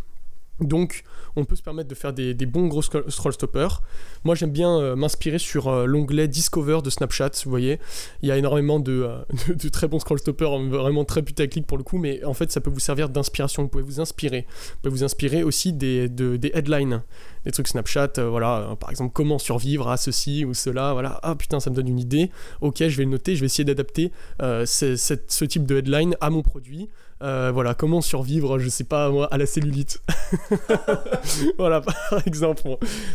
Donc, 0.60 1.04
on 1.36 1.44
peut 1.44 1.54
se 1.54 1.62
permettre 1.62 1.88
de 1.88 1.94
faire 1.94 2.12
des, 2.12 2.34
bons 2.46 2.66
gros 2.66 2.82
scroll 2.82 3.04
scroll 3.10 3.32
stoppers. 3.32 3.80
Moi, 4.24 4.34
j'aime 4.34 4.50
bien 4.50 4.78
euh, 4.78 4.96
m'inspirer 4.96 5.38
sur 5.38 5.68
euh, 5.68 5.86
l'onglet 5.86 6.26
Discover 6.26 6.80
de 6.82 6.90
Snapchat. 6.90 7.30
Vous 7.44 7.50
voyez, 7.50 7.78
il 8.22 8.28
y 8.28 8.32
a 8.32 8.36
énormément 8.36 8.80
de, 8.80 9.06
euh, 9.06 9.68
très 9.72 9.86
bons 9.86 10.00
scroll 10.00 10.18
stoppers, 10.18 10.52
hein, 10.52 10.68
vraiment 10.68 11.04
très 11.04 11.22
putaclic 11.22 11.66
pour 11.66 11.78
le 11.78 11.84
coup, 11.84 11.98
mais 11.98 12.24
en 12.24 12.34
fait, 12.34 12.50
ça 12.50 12.60
peut 12.60 12.70
vous 12.70 12.80
servir 12.80 13.08
d'inspiration. 13.08 13.62
Vous 13.62 13.68
pouvez 13.68 13.84
vous 13.84 14.00
inspirer. 14.00 14.46
Vous 14.48 14.76
pouvez 14.82 14.90
vous 14.90 15.04
inspirer 15.04 15.44
aussi 15.44 15.72
des, 15.72 16.08
de- 16.08 16.36
des 16.36 16.50
headlines, 16.54 17.02
des 17.44 17.52
trucs 17.52 17.68
Snapchat. 17.68 18.12
voilà, 18.28 18.76
par 18.80 18.90
exemple, 18.90 19.12
comment 19.12 19.38
survivre 19.38 19.88
à 19.88 19.96
ceci 19.96 20.44
ou 20.44 20.54
cela. 20.54 20.92
Voilà, 20.92 21.20
ah 21.22 21.36
putain, 21.36 21.60
ça 21.60 21.70
me 21.70 21.76
donne 21.76 21.88
une 21.88 22.00
idée. 22.00 22.30
Ok, 22.62 22.78
je 22.80 22.96
vais 22.96 23.04
le 23.04 23.10
noter. 23.10 23.36
Je 23.36 23.40
vais 23.40 23.46
essayer 23.46 23.64
d'adapter 23.64 24.10
ce 24.40 25.44
type 25.44 25.66
de 25.66 25.76
headline 25.76 26.16
à 26.20 26.30
mon 26.30 26.42
produit. 26.42 26.88
Euh, 27.22 27.50
voilà, 27.52 27.74
comment 27.74 28.00
survivre, 28.00 28.58
je 28.58 28.68
sais 28.68 28.84
pas 28.84 29.10
moi, 29.10 29.26
à 29.32 29.38
la 29.38 29.46
cellulite. 29.46 30.00
voilà, 31.58 31.80
par 32.10 32.26
exemple. 32.26 32.62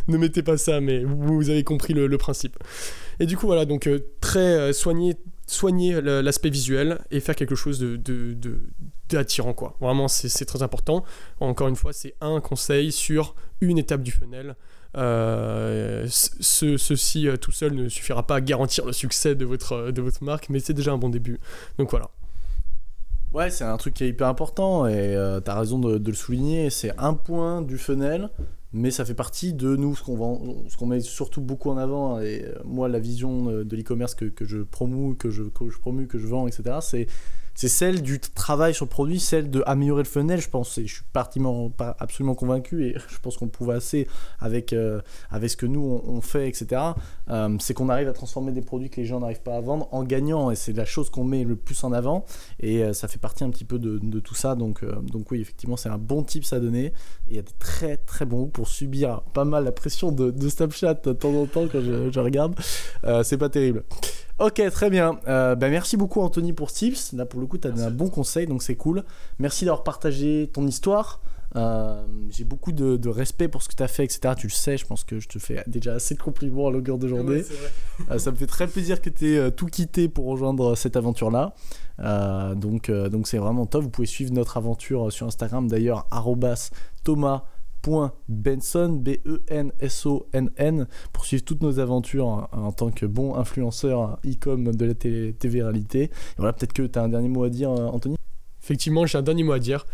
Ne 0.08 0.18
mettez 0.18 0.44
pas 0.44 0.58
ça, 0.58 0.82
mais 0.82 1.04
vous, 1.04 1.50
avez 1.50 1.64
compris 1.64 1.94
le, 1.94 2.18
principe. 2.18 2.58
Et 3.20 3.26
du 3.26 3.38
coup, 3.38 3.48
voilà, 3.48 3.66
donc 3.66 3.88
euh, 3.88 4.00
très 4.20 4.40
euh, 4.40 4.74
soigner, 4.74 5.16
l'aspect 6.02 6.50
visuel 6.50 7.00
et 7.12 7.20
faire 7.20 7.36
quelque 7.36 7.56
chose 7.56 7.80
de, 7.80 7.96
de, 7.96 8.34
de- 8.34 8.62
d'attirant, 9.10 9.54
quoi. 9.54 9.78
Vraiment, 9.80 10.08
c'est, 10.08 10.46
très 10.46 10.64
important. 10.64 11.04
Encore 11.40 11.68
une 11.68 11.76
fois, 11.76 11.94
c'est 11.94 12.16
un 12.22 12.42
conseil 12.42 12.92
sur 12.92 13.36
une 13.62 13.78
étape 13.78 14.04
du 14.04 14.12
funnel. 14.12 14.56
Ce, 14.96 16.78
ceci 16.78 17.28
tout 17.42 17.52
seul 17.52 17.74
ne 17.74 17.88
suffira 17.90 18.28
pas 18.28 18.36
à 18.36 18.42
garantir 18.42 18.86
le 18.86 18.94
succès 18.94 19.34
de 19.34 19.46
votre, 19.46 19.92
de 19.92 20.02
votre 20.02 20.24
marque, 20.24 20.50
mais 20.50 20.60
c'est 20.60 20.74
déjà 20.74 20.92
un 20.92 20.98
bon 20.98 21.10
début. 21.10 21.40
Donc 21.78 21.92
voilà. 21.92 22.10
Ouais, 23.34 23.50
c'est 23.50 23.64
un 23.64 23.78
truc 23.78 23.96
qui 23.96 24.04
est 24.04 24.10
hyper 24.10 24.28
important 24.28 24.86
et 24.86 25.16
euh, 25.16 25.40
t'as 25.40 25.58
raison 25.58 25.80
de, 25.80 25.98
le 25.98 26.16
souligner. 26.16 26.70
C'est 26.70 26.92
un 27.00 27.16
point 27.16 27.64
du 27.64 27.80
funnel, 27.80 28.30
mais 28.74 28.92
ça 28.92 29.06
fait 29.06 29.16
partie 29.16 29.54
de 29.54 29.76
nous, 29.76 29.96
ce 29.96 30.04
qu'on 30.04 30.16
vend, 30.16 30.42
ce 30.68 30.78
qu'on 30.78 30.86
met 30.86 31.00
surtout 31.00 31.42
beaucoup 31.42 31.72
en 31.72 31.78
avant. 31.78 32.20
Et 32.20 32.46
euh, 32.46 32.54
moi, 32.64 32.88
la 32.88 33.00
vision 33.00 33.50
euh, 33.50 33.66
de 33.66 33.76
l'e-commerce 33.76 34.14
que, 34.14 34.28
je 34.40 34.58
que 35.18 35.32
je, 35.32 35.44
que 35.44 35.70
je 35.70 35.80
promue, 35.80 36.08
que 36.08 36.20
je 36.20 36.28
vends, 36.28 36.48
etc., 36.48 36.78
c'est 36.82 37.08
c'est 37.56 37.68
celle 37.68 38.02
du 38.02 38.20
travail 38.20 38.74
sur 38.74 38.86
le 38.86 38.90
produit, 38.90 39.20
celle 39.20 39.50
de 39.50 39.64
améliorer 39.66 40.04
le 40.04 40.08
funnel. 40.08 40.42
Je 40.42 40.50
pense, 40.50 40.78
et 40.78 40.88
je 40.88 40.96
suis 40.96 41.04
partiment, 41.14 41.70
pas 41.70 41.96
absolument 42.00 42.36
convaincu, 42.36 42.86
et 42.86 42.96
je 43.10 43.20
pense 43.20 43.38
qu'on 43.38 43.48
prouve 43.48 43.72
assez 43.72 44.08
avec, 44.40 44.74
euh, 44.74 45.02
avec 45.30 45.50
ce 45.50 45.58
que 45.58 45.66
nous 45.66 46.02
on, 46.06 46.22
fait, 46.22 46.48
etc. 46.48 46.82
Euh, 47.30 47.56
c'est 47.60 47.74
qu'on 47.74 47.90
arrive 47.90 48.08
à 48.08 48.14
transformer 48.14 48.52
des 48.52 48.62
produits 48.62 48.90
que 48.90 49.00
les 49.00 49.06
gens 49.06 49.20
n'arrivent 49.20 49.42
pas 49.42 49.56
à 49.56 49.62
vendre 49.62 49.88
en 49.92 50.04
gagnant, 50.04 50.52
et 50.52 50.56
c'est 50.56 50.74
la 50.74 50.86
chose 50.86 51.10
qu'on 51.10 51.24
met 51.24 51.44
le 51.44 51.56
plus 51.56 51.84
en 51.84 51.94
avant. 51.94 52.26
Et 52.60 52.84
euh, 52.84 52.94
ça 52.94 53.08
fait 53.08 53.20
partie 53.20 53.44
un 53.44 53.50
petit 53.50 53.66
peu 53.66 53.78
de, 53.78 54.00
de 54.02 54.20
tout 54.20 54.36
ça. 54.36 54.56
Donc, 54.56 54.84
donc 54.84 55.30
oui, 55.32 55.42
effectivement, 55.42 55.78
c'est 55.78 55.90
un 55.90 55.98
bon 55.98 56.24
tips 56.24 56.54
à 56.54 56.60
donner. 56.60 56.86
Et 56.86 56.94
il 57.30 57.36
y 57.36 57.40
a 57.40 57.44
des 57.44 57.52
très 57.60 57.98
très 57.98 58.26
bons 58.26 58.48
pour 58.48 58.68
subir 58.68 59.22
pas 59.34 59.46
mal 59.46 59.64
la 59.64 59.72
pression 59.72 60.12
de, 60.12 60.32
de 60.32 60.50
Snapchat 60.50 60.96
de 60.96 61.14
temps 61.14 61.34
en 61.34 61.46
temps 61.46 61.68
quand 61.72 61.82
je, 61.82 62.12
je 62.12 62.20
regarde. 62.20 62.56
C'est 63.24 63.38
pas 63.38 63.50
terrible. 63.50 63.84
Ok, 64.40 64.62
très 64.72 64.90
bien. 64.90 65.20
Euh, 65.28 65.56
bah, 65.56 65.70
merci 65.70 65.96
beaucoup 65.96 66.22
Anthony 66.22 66.54
pour 66.54 66.70
ce 66.70 66.76
tips. 66.76 67.14
Là 67.14 67.26
pour 67.26 67.40
le 67.40 67.46
coup, 67.46 67.58
tu 67.58 67.68
as 67.68 67.72
donné 67.72 67.84
un 67.84 67.92
bon 67.92 68.10
conseil, 68.10 68.48
donc 68.48 68.64
c'est 68.64 68.76
cool. 68.76 69.04
Merci 69.40 69.66
d'avoir 69.66 69.84
partagé 69.84 70.50
ton 70.54 70.66
histoire. 70.66 71.22
Euh, 71.56 72.04
j'ai 72.32 72.46
beaucoup 72.46 72.72
de, 72.72 72.98
de 72.98 73.10
respect 73.10 73.48
pour 73.48 73.62
ce 73.62 73.70
que 73.70 73.76
tu 73.76 73.84
as 73.84 73.88
fait, 73.88 74.04
etc. 74.04 74.34
Tu 74.36 74.48
le 74.48 74.52
sais, 74.52 74.76
je 74.76 74.88
pense 74.88 75.04
que 75.04 75.20
je 75.20 75.28
te 75.28 75.38
fais 75.38 75.64
déjà 75.68 75.94
assez 75.94 76.16
de 76.16 76.20
compliments 76.20 76.68
à 76.68 76.72
longueur 76.72 76.98
de 76.98 77.08
journée. 77.08 77.38
Ouais. 77.38 77.46
Euh, 78.10 78.18
ça 78.18 78.32
me 78.32 78.36
fait 78.36 78.48
très 78.48 78.66
plaisir 78.66 79.00
que 79.02 79.10
tu 79.12 79.36
aies 79.36 79.52
tout 79.52 79.68
quitté 79.68 80.10
pour 80.10 80.26
rejoindre 80.26 80.76
cette 80.76 80.98
aventure-là. 80.98 81.54
Euh, 82.00 82.56
donc 82.56 82.90
euh, 82.90 83.10
donc 83.10 83.28
c'est 83.28 83.38
vraiment 83.38 83.66
top. 83.66 83.84
Vous 83.84 83.90
pouvez 83.90 84.08
suivre 84.08 84.34
notre 84.34 84.58
aventure 84.58 85.12
sur 85.12 85.28
Instagram 85.28 85.68
d'ailleurs, 85.68 86.08
arrobas 86.12 86.72
thomas.benson, 87.84 88.90
B-E-N-S-O-N-N, 89.04 90.88
pour 91.12 91.26
suivre 91.26 91.44
toutes 91.44 91.62
nos 91.62 91.80
aventures 91.80 92.26
en, 92.28 92.48
en 92.52 92.72
tant 92.72 92.90
que 92.90 93.06
bon 93.06 93.36
influenceur 93.36 94.18
e-com 94.26 94.76
de 94.76 94.86
la 94.86 94.94
télé- 94.96 95.34
TV-réalité. 95.34 96.04
Et 96.04 96.10
voilà, 96.38 96.54
peut-être 96.54 96.74
que 96.74 96.82
tu 96.84 96.98
as 96.98 97.04
un 97.04 97.10
dernier 97.10 97.30
mot 97.30 97.44
à 97.44 97.50
dire, 97.50 97.70
euh, 97.72 97.86
Anthony? 97.88 98.16
Effectivement, 98.64 99.06
j'ai 99.06 99.18
un 99.18 99.22
dernier 99.24 99.44
mot 99.44 99.52
à 99.52 99.60
dire. 99.60 99.86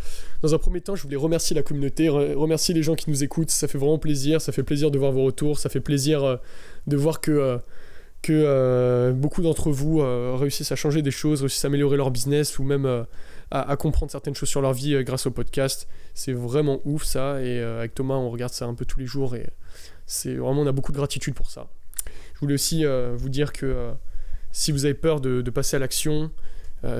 Dans 0.43 0.53
un 0.53 0.59
premier 0.59 0.79
temps, 0.81 0.95
je 0.95 1.01
voulais 1.03 1.15
remercier 1.15 1.55
la 1.55 1.63
communauté, 1.63 2.07
re- 2.07 2.35
remercier 2.35 2.75
les 2.75 2.83
gens 2.83 2.93
qui 2.95 3.09
nous 3.09 3.23
écoutent. 3.23 3.49
Ça 3.49 3.67
fait 3.67 3.79
vraiment 3.79 3.97
plaisir. 3.97 4.39
Ça 4.41 4.51
fait 4.51 4.61
plaisir 4.63 4.91
de 4.91 4.99
voir 4.99 5.11
vos 5.11 5.23
retours. 5.23 5.57
Ça 5.57 5.69
fait 5.69 5.79
plaisir 5.81 6.23
euh, 6.23 6.35
de 6.85 6.95
voir 6.95 7.19
que, 7.19 7.31
euh, 7.31 7.57
que 8.21 9.11
beaucoup 9.13 9.41
d'entre 9.41 9.71
vous 9.71 10.01
réussissent 10.37 10.71
à 10.71 10.75
changer 10.75 11.01
des 11.01 11.09
choses, 11.09 11.39
réussissent 11.41 11.65
à 11.65 11.67
améliorer 11.69 11.97
leur 11.97 12.11
business 12.11 12.59
ou 12.59 12.63
même 12.63 13.05
à, 13.51 13.75
comprendre 13.77 14.11
certaines 14.11 14.35
choses 14.35 14.49
sur 14.49 14.61
leur 14.61 14.73
vie 14.73 14.93
euh, 14.93 15.03
grâce 15.03 15.25
au 15.25 15.31
podcast. 15.31 15.87
C'est 16.13 16.33
vraiment 16.33 16.79
ouf 16.85 17.03
ça. 17.03 17.41
Et 17.41 17.59
euh, 17.59 17.79
avec 17.79 17.95
Thomas, 17.95 18.15
on 18.15 18.29
regarde 18.29 18.53
ça 18.53 18.65
un 18.65 18.73
peu 18.73 18.85
tous 18.85 18.99
les 18.99 19.05
jours 19.05 19.35
et 19.35 19.47
c'est 20.05 20.35
vraiment, 20.35 20.61
on 20.61 20.67
a 20.67 20.71
beaucoup 20.71 20.91
de 20.91 20.97
gratitude 20.97 21.33
pour 21.33 21.49
ça. 21.49 21.67
Je 22.35 22.39
voulais 22.41 22.53
aussi 22.53 22.85
euh, 22.85 23.13
vous 23.15 23.29
dire 23.29 23.51
que 23.51 23.91
si 24.51 24.71
vous 24.71 24.85
avez 24.85 24.93
peur 24.93 25.19
de, 25.21 25.41
passer 25.49 25.75
à 25.75 25.79
l'action, 25.79 26.31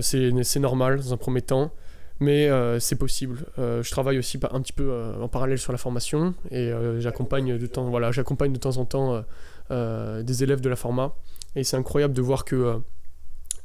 c'est 0.02 0.60
normal 0.60 0.98
dans 0.98 1.14
un 1.14 1.18
premier 1.18 1.42
temps, 1.42 1.74
mais 2.20 2.48
c'est 2.80 2.98
possible. 2.98 3.46
Je 3.58 3.90
travaille 3.90 4.20
aussi 4.20 4.40
un 4.52 4.62
petit 4.62 4.74
peu 4.74 5.14
en 5.20 5.28
parallèle 5.28 5.58
sur 5.58 5.72
la 5.72 5.80
formation 5.80 6.36
et 6.52 6.72
j'accompagne 7.00 7.58
de 7.58 7.66
temps, 7.66 7.90
voilà, 7.90 8.12
j'accompagne 8.12 8.54
de 8.54 8.60
temps 8.60 8.78
en 8.78 8.86
temps 8.86 9.24
des 9.72 10.44
élèves 10.44 10.62
de 10.62 10.70
la 10.70 10.76
format 10.76 11.16
et 11.56 11.64
c'est 11.64 11.78
incroyable 11.78 12.14
de 12.14 12.22
voir 12.22 12.46
que 12.46 12.80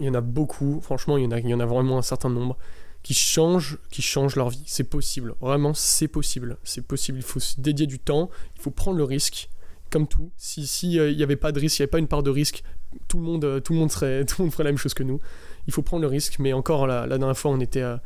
il 0.01 0.07
y 0.07 0.09
en 0.09 0.15
a 0.15 0.21
beaucoup. 0.21 0.81
Franchement, 0.81 1.17
il 1.17 1.25
y 1.25 1.27
en 1.27 1.31
a, 1.31 1.39
il 1.39 1.49
y 1.49 1.55
en 1.55 1.61
a 1.61 1.67
vraiment 1.67 1.99
un 1.99 2.03
certain 2.03 2.31
nombre 2.31 2.57
qui 3.03 3.15
changent, 3.15 3.79
qui 3.91 4.03
changent 4.03 4.35
leur 4.35 4.49
vie. 4.49 4.63
C'est 4.67 4.85
possible, 4.85 5.35
vraiment, 5.41 5.75
c'est 5.75 6.09
possible, 6.09 6.57
c'est 6.65 6.85
possible. 6.85 7.19
Il 7.19 7.25
faut 7.25 7.39
se 7.39 7.61
dédier 7.61 7.87
du 7.87 7.99
temps, 7.99 8.31
il 8.57 8.63
faut 8.63 8.71
prendre 8.71 8.97
le 8.97 9.05
risque. 9.05 9.51
Comme 9.91 10.09
tout, 10.09 10.33
si 10.37 10.67
si 10.67 10.99
euh, 10.99 11.15
n'y 11.15 11.23
avait 11.23 11.37
pas 11.37 11.53
de 11.53 11.61
risque, 11.61 11.79
il 11.79 11.83
n'y 11.83 11.85
avait 11.85 11.91
pas 11.91 11.99
une 11.99 12.09
part 12.09 12.25
de 12.25 12.31
risque, 12.31 12.65
tout 13.07 13.19
le 13.19 13.23
monde, 13.23 13.45
euh, 13.45 13.61
tout 13.61 13.75
le 13.75 13.79
monde 13.79 13.93
serait, 13.93 14.25
tout 14.27 14.37
le 14.39 14.45
monde 14.47 14.53
ferait 14.53 14.65
la 14.65 14.71
même 14.71 14.79
chose 14.79 14.95
que 14.95 15.05
nous 15.05 15.21
il 15.67 15.73
faut 15.73 15.83
prendre 15.83 16.03
le 16.03 16.09
risque. 16.09 16.39
Mais 16.39 16.53
encore, 16.53 16.87
la, 16.87 17.07
dernière 17.07 17.37
fois, 17.37 17.51
on 17.51 17.61
était 17.61 17.83
euh, 17.83 17.97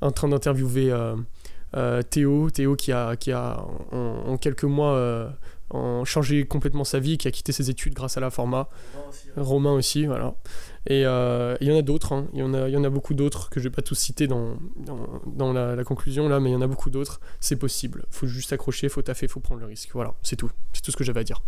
en 0.00 0.10
train 0.10 0.28
d'interviewer 0.28 0.94
Théo, 2.10 2.50
Théo 2.50 2.76
qui 2.76 2.92
a, 2.92 3.16
qui 3.16 3.32
a 3.32 3.64
en, 3.92 4.36
quelques 4.38 4.64
mois 4.64 5.32
en 5.70 6.04
changé 6.04 6.46
complètement 6.46 6.84
sa 6.84 7.00
vie, 7.00 7.18
qui 7.18 7.28
a 7.28 7.30
quitté 7.30 7.52
ses 7.52 7.70
études 7.70 7.94
grâce 7.94 8.16
à 8.16 8.20
la 8.20 8.30
format. 8.30 8.68
Romain 9.36 9.72
aussi, 9.72 10.06
voilà. 10.06 10.34
Et 10.86 11.04
euh, 11.04 11.56
il 11.60 11.68
y 11.68 11.72
en 11.72 11.76
a 11.76 11.82
d'autres, 11.82 12.12
hein. 12.12 12.28
il, 12.32 12.38
y 12.38 12.42
en 12.42 12.54
a, 12.54 12.68
il 12.68 12.72
y 12.72 12.76
en 12.76 12.84
a 12.84 12.90
beaucoup 12.90 13.14
d'autres 13.14 13.50
que 13.50 13.58
je 13.58 13.64
vais 13.64 13.74
pas 13.74 13.82
tous 13.82 13.96
citer 13.96 14.28
dans, 14.28 14.56
dans, 14.76 15.20
dans 15.26 15.52
la, 15.52 15.74
la 15.74 15.84
conclusion 15.84 16.28
là, 16.28 16.38
mais 16.38 16.50
il 16.50 16.52
y 16.52 16.56
en 16.56 16.62
a 16.62 16.68
beaucoup 16.68 16.90
d'autres. 16.90 17.20
C'est 17.40 17.56
possible. 17.56 18.04
faut 18.10 18.26
juste 18.26 18.52
accrocher, 18.52 18.88
faut 18.88 19.02
taffer, 19.02 19.26
faut 19.26 19.40
prendre 19.40 19.60
le 19.60 19.66
risque. 19.66 19.90
Voilà, 19.92 20.14
c'est 20.22 20.36
tout. 20.36 20.50
C'est 20.72 20.82
tout 20.82 20.92
ce 20.92 20.96
que 20.96 21.04
j'avais 21.04 21.20
à 21.20 21.24
dire. 21.24 21.42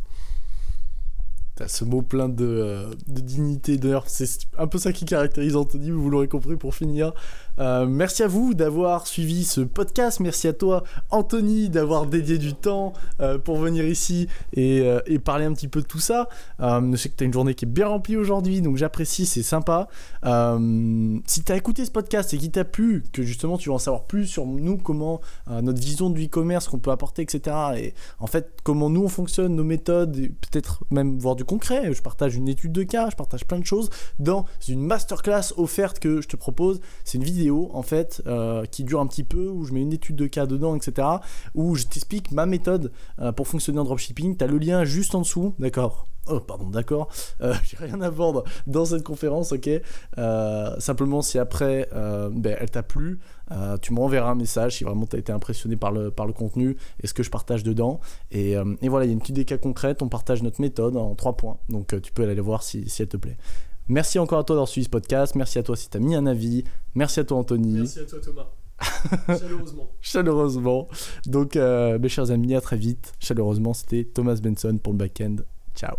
T'as 1.58 1.66
ce 1.66 1.84
mot 1.84 2.02
plein 2.02 2.28
de, 2.28 2.44
euh, 2.44 2.90
de 3.08 3.20
dignité, 3.20 3.78
d'honneur. 3.78 4.04
C'est 4.06 4.28
un 4.58 4.68
peu 4.68 4.78
ça 4.78 4.92
qui 4.92 5.04
caractérise 5.04 5.56
Anthony, 5.56 5.90
vous 5.90 6.08
l'aurez 6.08 6.28
compris 6.28 6.56
pour 6.56 6.72
finir. 6.74 7.12
Euh, 7.58 7.86
merci 7.86 8.22
à 8.22 8.28
vous 8.28 8.54
d'avoir 8.54 9.06
suivi 9.06 9.44
ce 9.44 9.60
podcast. 9.60 10.20
Merci 10.20 10.48
à 10.48 10.52
toi, 10.52 10.84
Anthony, 11.10 11.68
d'avoir 11.68 12.06
dédié 12.06 12.38
du 12.38 12.54
temps 12.54 12.92
euh, 13.20 13.38
pour 13.38 13.56
venir 13.56 13.84
ici 13.84 14.28
et, 14.52 14.80
euh, 14.80 15.00
et 15.06 15.18
parler 15.18 15.44
un 15.44 15.52
petit 15.52 15.68
peu 15.68 15.80
de 15.80 15.86
tout 15.86 15.98
ça. 15.98 16.28
Je 16.60 16.96
sais 16.96 17.08
que 17.08 17.16
tu 17.16 17.24
as 17.24 17.26
une 17.26 17.32
journée 17.32 17.54
qui 17.54 17.64
est 17.64 17.68
bien 17.68 17.88
remplie 17.88 18.16
aujourd'hui, 18.16 18.60
donc 18.60 18.76
j'apprécie, 18.76 19.26
c'est 19.26 19.42
sympa. 19.42 19.88
Si 20.22 21.44
tu 21.44 21.52
as 21.52 21.56
écouté 21.56 21.84
ce 21.84 21.90
podcast 21.90 22.32
et 22.34 22.38
qu'il 22.38 22.50
t'a 22.50 22.64
plu, 22.64 23.02
que 23.12 23.22
justement 23.22 23.58
tu 23.58 23.68
veux 23.68 23.74
en 23.74 23.78
savoir 23.78 24.04
plus 24.04 24.26
sur 24.26 24.46
nous, 24.46 24.76
comment 24.76 25.20
notre 25.48 25.80
vision 25.80 26.10
du 26.10 26.26
e-commerce 26.26 26.68
qu'on 26.68 26.78
peut 26.78 26.90
apporter, 26.90 27.22
etc. 27.22 27.56
Et 27.76 27.94
en 28.20 28.26
fait, 28.26 28.60
comment 28.62 28.90
nous 28.90 29.02
on 29.02 29.08
fonctionne, 29.08 29.54
nos 29.54 29.64
méthodes, 29.64 30.12
peut-être 30.16 30.84
même 30.90 31.18
voir 31.18 31.36
du 31.36 31.44
concret. 31.44 31.92
Je 31.92 32.02
partage 32.02 32.36
une 32.36 32.48
étude 32.48 32.72
de 32.72 32.82
cas, 32.82 33.10
je 33.10 33.16
partage 33.16 33.44
plein 33.44 33.58
de 33.58 33.66
choses 33.66 33.90
dans 34.18 34.46
une 34.68 34.82
masterclass 34.82 35.52
offerte 35.56 35.98
que 35.98 36.20
je 36.20 36.28
te 36.28 36.36
propose. 36.36 36.80
C'est 37.04 37.18
une 37.18 37.24
vidéo 37.24 37.47
en 37.50 37.82
fait 37.82 38.22
euh, 38.26 38.64
qui 38.64 38.84
dure 38.84 39.00
un 39.00 39.06
petit 39.06 39.24
peu 39.24 39.48
où 39.48 39.64
je 39.64 39.72
mets 39.72 39.82
une 39.82 39.92
étude 39.92 40.16
de 40.16 40.26
cas 40.26 40.46
dedans, 40.46 40.74
etc. 40.76 41.06
Où 41.54 41.74
je 41.74 41.84
t'explique 41.84 42.32
ma 42.32 42.46
méthode 42.46 42.92
euh, 43.20 43.32
pour 43.32 43.48
fonctionner 43.48 43.78
en 43.78 43.84
dropshipping. 43.84 44.36
T'as 44.36 44.46
le 44.46 44.58
lien 44.58 44.84
juste 44.84 45.14
en 45.14 45.20
dessous, 45.20 45.54
d'accord? 45.58 46.06
Oh, 46.30 46.40
pardon, 46.40 46.68
d'accord. 46.68 47.08
Euh, 47.40 47.54
J'ai 47.64 47.78
rien 47.78 48.00
à 48.02 48.10
vendre 48.10 48.44
dans 48.66 48.84
cette 48.84 49.02
conférence, 49.02 49.52
ok? 49.52 49.70
Simplement, 50.78 51.22
si 51.22 51.38
après 51.38 51.88
ben, 51.92 52.56
elle 52.60 52.70
t'a 52.70 52.82
plu, 52.82 53.18
tu 53.80 53.92
m'enverras 53.92 54.30
un 54.30 54.34
message 54.34 54.76
si 54.76 54.84
vraiment 54.84 55.06
tu 55.06 55.16
as 55.16 55.18
été 55.18 55.32
impressionné 55.32 55.76
par 55.76 55.90
le, 55.90 56.10
par 56.10 56.26
le 56.26 56.32
contenu 56.32 56.76
et 57.02 57.06
ce 57.06 57.14
que 57.14 57.22
je 57.22 57.30
partage 57.30 57.62
dedans. 57.62 58.00
Et, 58.30 58.56
voilà, 58.82 59.06
il 59.06 59.08
y 59.08 59.10
a 59.10 59.14
une 59.14 59.20
petite 59.20 59.36
des 59.36 59.44
cas 59.46 59.58
concrète, 59.58 60.02
on 60.02 60.08
partage 60.08 60.42
notre 60.42 60.60
méthode 60.60 60.96
en 60.96 61.14
trois 61.14 61.36
points. 61.36 61.56
Donc 61.70 62.00
tu 62.02 62.12
peux 62.12 62.24
aller 62.24 62.40
voir 62.40 62.62
si, 62.62 62.88
si 62.88 63.02
elle 63.02 63.08
te 63.08 63.16
plaît. 63.16 63.38
Merci 63.88 64.18
encore 64.18 64.40
à 64.40 64.44
toi 64.44 64.54
d'avoir 64.54 64.68
suivi 64.68 64.84
ce 64.84 64.90
podcast. 64.90 65.34
Merci 65.34 65.58
à 65.58 65.62
toi 65.62 65.76
si 65.76 65.88
tu 65.88 65.96
as 65.96 66.00
mis 66.00 66.14
un 66.14 66.26
avis. 66.26 66.64
Merci 66.94 67.20
à 67.20 67.24
toi, 67.24 67.38
Anthony. 67.38 67.72
Merci 67.72 68.00
à 68.00 68.04
toi, 68.04 68.18
Thomas. 68.20 68.48
Chaleureusement. 69.38 69.90
Chaleureusement. 70.00 70.88
Donc, 71.26 71.56
euh, 71.56 71.98
mes 71.98 72.08
chers 72.08 72.30
amis, 72.30 72.54
à 72.54 72.60
très 72.60 72.76
vite. 72.76 73.14
Chaleureusement, 73.18 73.74
c'était 73.74 74.04
Thomas 74.04 74.38
Benson 74.42 74.78
pour 74.82 74.92
le 74.92 74.98
back-end. 74.98 75.36
Ciao. 75.74 75.96